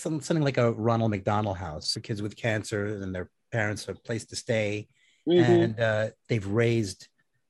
some, 0.01 0.19
something 0.25 0.47
like 0.49 0.57
a 0.65 0.71
ronald 0.87 1.11
mcdonald 1.11 1.57
house 1.67 1.91
for 1.93 1.99
kids 2.07 2.21
with 2.23 2.35
cancer 2.47 2.81
and 3.03 3.13
their 3.13 3.29
parents 3.51 3.87
a 3.87 3.93
place 4.09 4.25
to 4.31 4.35
stay 4.47 4.87
Mhm. 5.27 5.63
and 5.63 5.79
uh, 5.79 6.09
they've 6.27 6.45
raised 6.45 7.07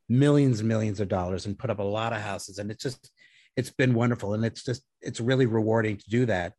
millions 0.10 0.60
and 0.60 0.70
millions 0.70 1.00
of 1.00 1.08
dollars 1.08 1.46
and 1.46 1.58
put 1.58 1.70
up 1.70 1.80
a 1.80 1.84
lot 1.84 2.14
of 2.14 2.22
houses. 2.22 2.60
And 2.60 2.70
it's 2.70 2.84
just 2.84 3.12
it's 3.56 3.70
been 3.72 3.94
wonderful. 3.94 4.34
And 4.34 4.46
it's 4.46 4.64
just 4.64 4.84
it's 5.02 5.20
really 5.20 5.46
rewarding 5.46 5.98
to 5.98 6.10
do 6.10 6.26
that. 6.28 6.54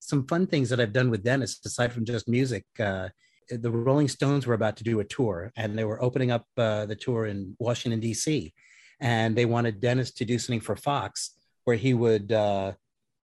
Some 0.00 0.26
fun 0.26 0.46
things 0.46 0.70
that 0.70 0.80
i've 0.80 0.92
done 0.92 1.10
with 1.10 1.24
denis 1.24 1.60
aside 1.66 1.92
from 1.92 2.04
just 2.04 2.28
music 2.28 2.64
uh, 2.78 3.08
the 3.50 3.70
rolling 3.70 4.08
stones 4.08 4.46
were 4.46 4.54
about 4.54 4.76
to 4.76 4.84
do 4.84 5.00
a 5.00 5.04
tour 5.04 5.50
and 5.56 5.76
they 5.76 5.84
were 5.84 6.02
opening 6.02 6.30
up 6.30 6.46
uh, 6.56 6.86
the 6.86 6.94
tour 6.94 7.26
in 7.26 7.56
washington 7.58 8.00
d.c 8.00 8.52
and 9.00 9.36
they 9.36 9.44
wanted 9.44 9.80
denis 9.80 10.10
to 10.12 10.24
do 10.24 10.38
something 10.38 10.60
for 10.60 10.76
fox 10.76 11.34
where 11.64 11.76
he 11.76 11.94
would 11.94 12.32
uh, 12.32 12.72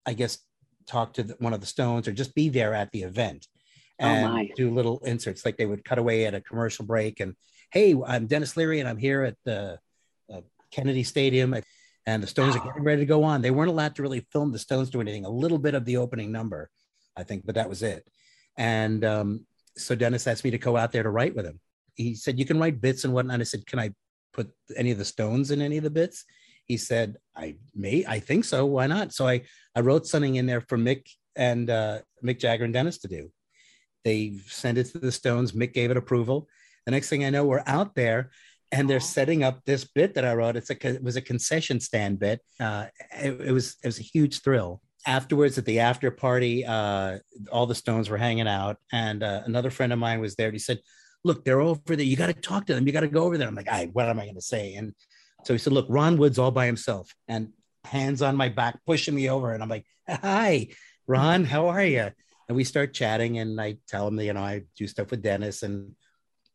i 0.05 0.13
guess 0.13 0.39
talk 0.85 1.13
to 1.13 1.23
the, 1.23 1.35
one 1.39 1.53
of 1.53 1.61
the 1.61 1.65
stones 1.67 2.07
or 2.07 2.11
just 2.11 2.35
be 2.35 2.49
there 2.49 2.73
at 2.73 2.91
the 2.91 3.01
event 3.03 3.47
and 3.99 4.33
my. 4.33 4.49
do 4.55 4.69
little 4.73 4.99
inserts 4.99 5.45
like 5.45 5.57
they 5.57 5.65
would 5.65 5.83
cut 5.83 5.97
away 5.97 6.25
at 6.25 6.35
a 6.35 6.41
commercial 6.41 6.85
break 6.85 7.19
and 7.19 7.35
hey 7.71 7.95
i'm 8.05 8.27
denis 8.27 8.55
leary 8.55 8.79
and 8.79 8.87
i'm 8.87 8.97
here 8.97 9.23
at 9.23 9.35
the 9.43 9.79
uh, 10.31 10.41
kennedy 10.71 11.03
stadium 11.03 11.53
and 12.07 12.23
the 12.23 12.27
stones 12.27 12.55
are 12.55 12.63
getting 12.63 12.83
ready 12.83 13.01
to 13.01 13.05
go 13.05 13.23
on. 13.23 13.41
They 13.41 13.51
weren't 13.51 13.69
allowed 13.69 13.95
to 13.95 14.01
really 14.01 14.25
film 14.31 14.53
the 14.53 14.57
stones 14.57 14.89
do 14.89 15.01
anything 15.01 15.25
a 15.25 15.29
little 15.29 15.57
bit 15.57 15.75
of 15.75 15.83
the 15.85 15.97
opening 15.97 16.31
number 16.31 16.69
i 17.17 17.23
think 17.23 17.45
but 17.45 17.55
that 17.55 17.69
was 17.69 17.83
it. 17.83 18.07
And 18.57 19.03
um, 19.05 19.45
so 19.75 19.93
denis 19.93 20.25
asked 20.25 20.43
me 20.43 20.51
to 20.51 20.57
go 20.57 20.77
out 20.77 20.91
there 20.91 21.03
to 21.03 21.09
write 21.09 21.35
with 21.35 21.45
him. 21.45 21.59
He 21.93 22.15
said 22.15 22.39
you 22.39 22.45
can 22.45 22.59
write 22.59 22.81
bits 22.81 23.03
and 23.03 23.13
whatnot. 23.13 23.41
I 23.41 23.43
said 23.43 23.67
can 23.67 23.79
i 23.79 23.91
put 24.33 24.49
any 24.75 24.91
of 24.91 24.97
the 24.97 25.05
stones 25.05 25.51
in 25.51 25.61
any 25.61 25.77
of 25.77 25.83
the 25.83 25.89
bits? 25.89 26.23
He 26.65 26.77
said 26.77 27.17
i 27.35 27.57
may 27.75 28.05
i 28.07 28.19
think 28.19 28.45
so. 28.45 28.65
Why 28.65 28.87
not? 28.87 29.13
So 29.13 29.27
i 29.27 29.41
i 29.75 29.81
wrote 29.81 30.07
something 30.07 30.35
in 30.35 30.45
there 30.45 30.61
for 30.61 30.77
mick 30.77 31.09
and 31.35 31.69
uh, 31.69 31.99
mick 32.23 32.39
jagger 32.39 32.63
and 32.63 32.73
denis 32.73 32.99
to 32.99 33.07
do 33.07 33.31
they 34.07 34.39
sent 34.47 34.77
it 34.77 34.85
to 34.85 34.99
the 34.99 35.11
Stones. 35.11 35.51
Mick 35.51 35.73
gave 35.73 35.91
it 35.91 35.97
approval. 35.97 36.47
The 36.85 36.91
next 36.91 37.09
thing 37.09 37.25
I 37.25 37.29
know, 37.29 37.45
we're 37.45 37.63
out 37.67 37.95
there 37.95 38.31
and 38.71 38.89
they're 38.89 38.99
setting 38.99 39.43
up 39.43 39.63
this 39.65 39.85
bit 39.85 40.13
that 40.15 40.25
I 40.25 40.33
wrote. 40.33 40.55
It's 40.55 40.69
a 40.69 40.87
it 40.87 41.03
was 41.03 41.15
a 41.15 41.21
concession 41.21 41.79
stand 41.79 42.19
bit. 42.19 42.41
Uh, 42.59 42.87
it, 43.17 43.39
it 43.41 43.51
was 43.51 43.77
it 43.83 43.87
was 43.87 43.99
a 43.99 44.03
huge 44.03 44.41
thrill. 44.41 44.81
Afterwards, 45.05 45.57
at 45.57 45.65
the 45.65 45.79
after 45.79 46.11
party, 46.11 46.65
uh, 46.65 47.19
all 47.51 47.65
the 47.65 47.75
Stones 47.75 48.09
were 48.09 48.17
hanging 48.17 48.47
out, 48.47 48.77
and 48.91 49.23
uh, 49.23 49.41
another 49.45 49.69
friend 49.69 49.93
of 49.93 49.99
mine 49.99 50.19
was 50.19 50.35
there. 50.35 50.47
And 50.47 50.55
he 50.55 50.59
said, 50.59 50.79
"Look, 51.23 51.45
they're 51.45 51.61
over 51.61 51.95
there. 51.95 52.05
You 52.05 52.17
got 52.17 52.27
to 52.27 52.33
talk 52.33 52.65
to 52.65 52.75
them. 52.75 52.85
You 52.85 52.93
got 52.93 53.01
to 53.01 53.07
go 53.07 53.23
over 53.23 53.37
there." 53.37 53.47
I'm 53.47 53.55
like, 53.55 53.69
"I 53.69 53.85
what 53.93 54.09
am 54.09 54.19
I 54.19 54.23
going 54.23 54.35
to 54.35 54.41
say?" 54.41 54.75
And 54.75 54.93
so 55.45 55.53
he 55.53 55.59
said, 55.59 55.73
"Look, 55.73 55.85
Ron 55.89 56.17
Wood's 56.17 56.39
all 56.39 56.51
by 56.51 56.65
himself, 56.65 57.15
and 57.27 57.53
hands 57.85 58.21
on 58.21 58.35
my 58.35 58.49
back, 58.49 58.79
pushing 58.85 59.15
me 59.15 59.29
over." 59.29 59.53
And 59.53 59.63
I'm 59.63 59.69
like, 59.69 59.85
"Hi, 60.09 60.67
Ron, 61.07 61.45
how 61.45 61.67
are 61.67 61.83
you?" 61.85 62.11
And 62.47 62.55
we 62.55 62.63
start 62.63 62.93
chatting 62.93 63.39
and 63.39 63.59
i 63.59 63.77
tell 63.87 64.07
him 64.07 64.15
that 64.15 64.25
you 64.25 64.33
know 64.33 64.41
i 64.41 64.63
do 64.77 64.87
stuff 64.87 65.11
with 65.11 65.21
denis 65.21 65.63
and 65.63 65.91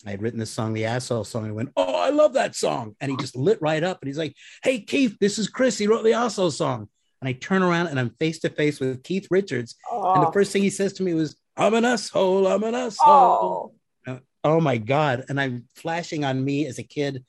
I 0.04 0.10
had 0.10 0.20
written 0.20 0.40
this 0.40 0.50
song, 0.50 0.72
the 0.72 0.86
asshole 0.86 1.22
song. 1.22 1.46
I 1.46 1.52
went, 1.52 1.68
Oh, 1.76 1.94
I 1.94 2.10
love 2.10 2.32
that 2.32 2.56
song. 2.56 2.96
And 3.00 3.08
he 3.08 3.16
just 3.18 3.36
lit 3.36 3.58
right 3.62 3.84
up 3.84 4.00
and 4.02 4.08
he's 4.08 4.18
like, 4.18 4.34
Hey, 4.64 4.80
Keith, 4.80 5.16
this 5.20 5.38
is 5.38 5.46
Chris. 5.46 5.78
He 5.78 5.86
wrote 5.86 6.02
the 6.02 6.14
asshole 6.14 6.50
song. 6.50 6.88
And 7.20 7.28
I 7.28 7.34
turn 7.34 7.62
around 7.62 7.86
and 7.86 8.00
I'm 8.00 8.10
face 8.18 8.40
to 8.40 8.50
face 8.50 8.80
with 8.80 9.04
Keith 9.04 9.28
Richards. 9.30 9.76
And 9.92 10.20
the 10.20 10.26
Oh. 10.26 10.32
first 10.32 10.50
thing 10.50 10.62
he 10.64 10.70
says 10.70 10.92
to 10.94 11.04
me 11.04 11.14
was, 11.14 11.36
I'm 11.56 11.74
an 11.74 11.84
asshole. 11.84 12.48
I'm 12.48 12.64
an 12.64 12.74
asshole. 12.74 13.76
Uh, 14.04 14.18
Oh 14.42 14.60
my 14.60 14.76
God. 14.76 15.24
And 15.28 15.40
I'm 15.40 15.68
flashing 15.76 16.24
on 16.24 16.44
me 16.44 16.66
as 16.66 16.80
a 16.80 16.82
kid 16.82 17.24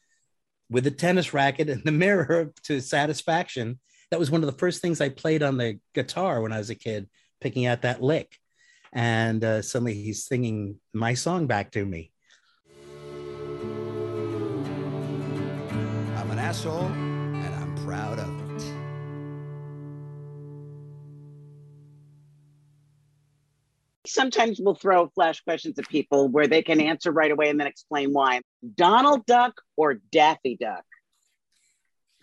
with 0.68 0.88
a 0.88 0.92
tennis 0.92 1.32
racket 1.32 1.70
and 1.70 1.84
the 1.84 1.92
mirror 1.92 2.54
to 2.64 2.82
satisfaction. 2.82 3.80
That 4.10 4.20
was 4.20 4.32
one 4.32 4.42
of 4.42 4.48
the 4.52 4.58
first 4.58 4.82
things 4.82 5.00
I 5.00 5.10
played 5.10 5.44
on 5.44 5.58
the 5.58 5.78
guitar 5.94 6.42
when 6.42 6.52
I 6.52 6.58
was 6.58 6.72
a 6.72 6.76
kid, 6.76 7.08
picking 7.40 7.68
out 7.68 7.84
that 7.84 8.02
lick. 8.02 8.40
And 8.94 9.44
uh, 9.44 9.64
suddenly 9.64 9.96
he's 9.96 10.24
singing 10.24 10.80
my 10.94 11.16
song 11.16 11.48
back 11.48 11.72
to 11.72 11.84
me. 11.84 12.12
I'm 16.16 16.30
an 16.30 16.38
asshole, 16.38 16.86
and 16.86 17.56
I'm 17.56 17.76
proud 17.84 18.20
of 18.20 18.30
it. 18.30 18.64
Sometimes 24.06 24.60
we'll 24.62 24.76
throw 24.76 25.08
flash 25.10 25.42
questions 25.42 25.80
at 25.80 25.90
people 25.90 26.28
where 26.28 26.46
they 26.46 26.62
can 26.62 26.80
answer 26.80 27.12
right 27.12 27.32
away 27.32 27.50
and 27.50 27.60
then 27.60 27.66
explain 27.66 28.14
why. 28.14 28.42
Donald 28.76 29.26
Duck 29.26 29.60
or 29.76 29.96
Daffy 30.12 30.56
Duck? 30.56 30.84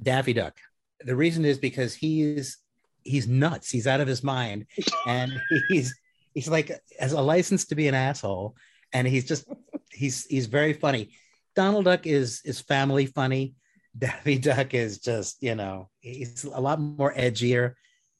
Daffy 0.00 0.34
Duck. 0.34 0.56
The 1.00 1.16
reason 1.16 1.44
is 1.44 1.58
because 1.58 1.94
he's 1.94 2.58
he's 3.02 3.26
nuts. 3.26 3.70
He's 3.70 3.88
out 3.88 4.00
of 4.00 4.06
his 4.06 4.22
mind, 4.22 4.66
and 5.04 5.32
he's 5.68 5.92
he's 6.34 6.48
like 6.48 6.70
has 6.98 7.12
a 7.12 7.20
license 7.20 7.66
to 7.66 7.74
be 7.74 7.88
an 7.88 7.94
asshole, 7.94 8.56
and 8.92 9.06
he's 9.06 9.26
just 9.26 9.46
he's 9.90 10.26
he's 10.26 10.46
very 10.46 10.72
funny. 10.72 11.10
Donald 11.56 11.84
Duck 11.84 12.06
is 12.06 12.42
is 12.44 12.60
family 12.60 13.06
funny. 13.06 13.54
Daffy 13.98 14.38
Duck 14.38 14.72
is 14.74 14.98
just 14.98 15.42
you 15.42 15.54
know 15.54 15.88
he's 16.00 16.44
a 16.44 16.60
lot 16.60 16.80
more 16.80 17.12
edgier, 17.12 17.74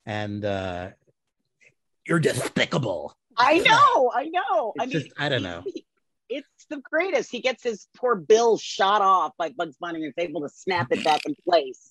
and 0.05 0.44
uh, 0.44 0.90
you're 2.07 2.18
despicable. 2.20 3.16
I 3.37 3.59
know, 3.59 4.12
I 4.14 4.25
know. 4.27 4.75
I 4.79 4.87
mean, 4.87 4.90
just- 4.90 5.12
I 5.16 5.29
don't 5.29 5.42
know. 5.42 5.62
it's 6.29 6.66
the 6.68 6.79
greatest. 6.79 7.31
He 7.31 7.40
gets 7.40 7.62
his 7.62 7.87
poor 7.96 8.16
bill 8.16 8.59
shot 8.59 9.01
off 9.01 9.33
by 9.38 9.51
Bugs 9.51 9.77
Bunny 9.81 10.05
and 10.05 10.09
is 10.09 10.14
able 10.18 10.42
to 10.42 10.49
snap 10.49 10.88
it 10.90 11.03
back 11.05 11.23
in 11.25 11.35
place. 11.49 11.89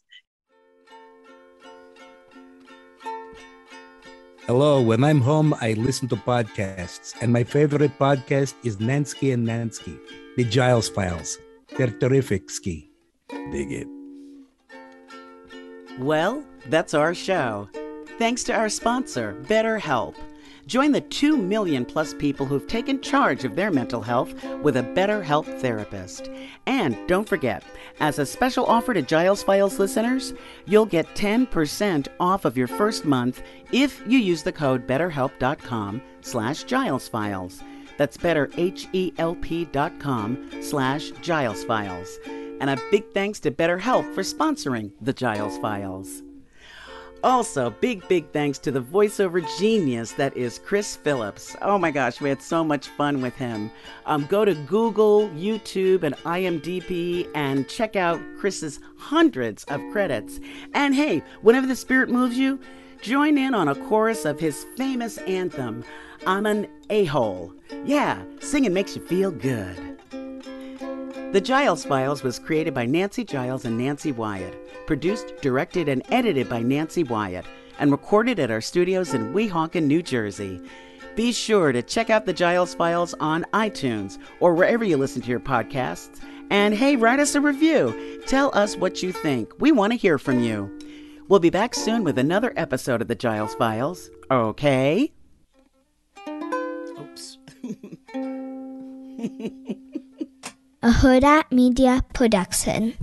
Hello, 4.49 4.81
when 4.81 5.03
I'm 5.03 5.21
home, 5.21 5.53
I 5.61 5.73
listen 5.73 6.07
to 6.07 6.15
podcasts, 6.15 7.13
and 7.21 7.31
my 7.31 7.43
favorite 7.43 7.95
podcast 7.99 8.55
is 8.63 8.77
Nansky 8.77 9.31
and 9.31 9.47
Nansky, 9.47 9.95
the 10.37 10.43
Giles 10.43 10.89
Files. 10.89 11.37
They're 11.77 11.91
terrific, 11.91 12.49
Ski. 12.49 12.89
Dig 13.51 13.71
it. 13.71 13.87
Well, 15.99 16.43
that's 16.65 16.95
our 16.95 17.13
show. 17.13 17.69
Thanks 18.17 18.43
to 18.45 18.53
our 18.55 18.69
sponsor, 18.69 19.37
BetterHelp. 19.43 20.15
Join 20.69 20.91
the 20.91 21.01
2 21.01 21.35
million 21.35 21.83
plus 21.83 22.13
people 22.13 22.45
who've 22.45 22.67
taken 22.67 23.01
charge 23.01 23.43
of 23.43 23.55
their 23.55 23.71
mental 23.71 24.03
health 24.03 24.31
with 24.61 24.77
a 24.77 24.83
BetterHelp 24.83 25.59
therapist. 25.59 26.29
And 26.67 26.95
don't 27.07 27.27
forget, 27.27 27.63
as 27.99 28.19
a 28.19 28.25
special 28.25 28.67
offer 28.67 28.93
to 28.93 29.01
Giles 29.01 29.41
Files 29.41 29.79
listeners, 29.79 30.35
you'll 30.67 30.85
get 30.85 31.15
10% 31.15 32.07
off 32.19 32.45
of 32.45 32.55
your 32.55 32.67
first 32.67 33.03
month 33.03 33.41
if 33.71 34.03
you 34.05 34.19
use 34.19 34.43
the 34.43 34.51
code 34.51 34.85
betterhelp.com 34.85 36.03
slash 36.21 36.63
Giles 36.65 37.07
Files. 37.07 37.63
That's 37.97 38.17
better, 38.17 38.51
H-E-L-P 38.55 39.65
dot 39.65 39.99
com 39.99 40.51
slash 40.61 41.09
Giles 41.21 41.63
Files. 41.63 42.19
And 42.61 42.69
a 42.69 42.77
big 42.91 43.11
thanks 43.11 43.39
to 43.39 43.49
BetterHelp 43.49 44.13
for 44.13 44.21
sponsoring 44.21 44.91
the 45.01 45.13
Giles 45.13 45.57
Files. 45.57 46.21
Also, 47.23 47.69
big, 47.69 48.07
big 48.07 48.31
thanks 48.31 48.57
to 48.59 48.71
the 48.71 48.81
voiceover 48.81 49.45
genius 49.59 50.13
that 50.13 50.35
is 50.37 50.59
Chris 50.59 50.95
Phillips. 50.95 51.53
Oh 51.61 51.77
my 51.77 51.91
gosh, 51.91 52.21
we 52.21 52.29
had 52.29 52.41
so 52.41 52.63
much 52.63 52.87
fun 52.89 53.21
with 53.21 53.35
him. 53.35 53.69
Um, 54.05 54.25
go 54.27 54.45
to 54.45 54.55
Google, 54.55 55.27
YouTube, 55.29 56.03
and 56.03 56.15
IMDb 56.17 57.27
and 57.35 57.67
check 57.67 57.97
out 57.97 58.21
Chris's 58.37 58.79
hundreds 58.97 59.65
of 59.65 59.81
credits. 59.91 60.39
And 60.73 60.95
hey, 60.95 61.21
whenever 61.41 61.67
the 61.67 61.75
spirit 61.75 62.09
moves 62.09 62.37
you, 62.37 62.57
join 63.01 63.37
in 63.37 63.53
on 63.53 63.67
a 63.67 63.75
chorus 63.75 64.23
of 64.23 64.39
his 64.39 64.65
famous 64.77 65.17
anthem, 65.19 65.83
I'm 66.25 66.45
an 66.45 66.67
a 66.89 67.03
hole. 67.05 67.53
Yeah, 67.83 68.23
singing 68.39 68.73
makes 68.73 68.95
you 68.95 69.05
feel 69.05 69.31
good. 69.31 69.77
The 71.31 71.41
Giles 71.41 71.85
Files 71.85 72.23
was 72.23 72.39
created 72.39 72.73
by 72.73 72.85
Nancy 72.85 73.23
Giles 73.23 73.65
and 73.65 73.77
Nancy 73.77 74.11
Wyatt, 74.11 74.57
produced, 74.89 75.35
directed, 75.39 75.87
and 75.87 76.01
edited 76.09 76.49
by 76.49 76.63
Nancy 76.63 77.03
Wyatt, 77.03 77.45
and 77.77 77.91
recorded 77.91 78.39
at 78.39 78.49
our 78.49 78.59
studios 78.59 79.13
in 79.13 79.35
Weehawken, 79.35 79.83
New 79.83 80.01
Jersey. 80.01 80.59
Be 81.15 81.31
sure 81.31 81.71
to 81.71 81.83
check 81.83 82.09
out 82.09 82.25
the 82.25 82.33
Giles 82.33 82.73
Files 82.73 83.13
on 83.19 83.45
iTunes 83.53 84.17
or 84.39 84.55
wherever 84.55 84.83
you 84.83 84.97
listen 84.97 85.21
to 85.21 85.29
your 85.29 85.39
podcasts. 85.39 86.19
And 86.49 86.73
hey, 86.73 86.95
write 86.95 87.19
us 87.19 87.35
a 87.35 87.41
review. 87.41 88.23
Tell 88.25 88.49
us 88.57 88.77
what 88.77 89.03
you 89.03 89.11
think. 89.11 89.51
We 89.59 89.71
want 89.71 89.93
to 89.93 89.97
hear 89.97 90.17
from 90.17 90.41
you. 90.41 90.75
We'll 91.27 91.39
be 91.39 91.51
back 91.51 91.75
soon 91.75 92.03
with 92.03 92.17
another 92.17 92.51
episode 92.57 93.03
of 93.03 93.07
the 93.07 93.13
Giles 93.13 93.53
Files. 93.53 94.09
Okay? 94.31 95.11
Oops. 96.99 97.37
A 100.81 100.89
Hurrdat 100.89 101.51
Media 101.51 102.03
Production. 102.15 102.95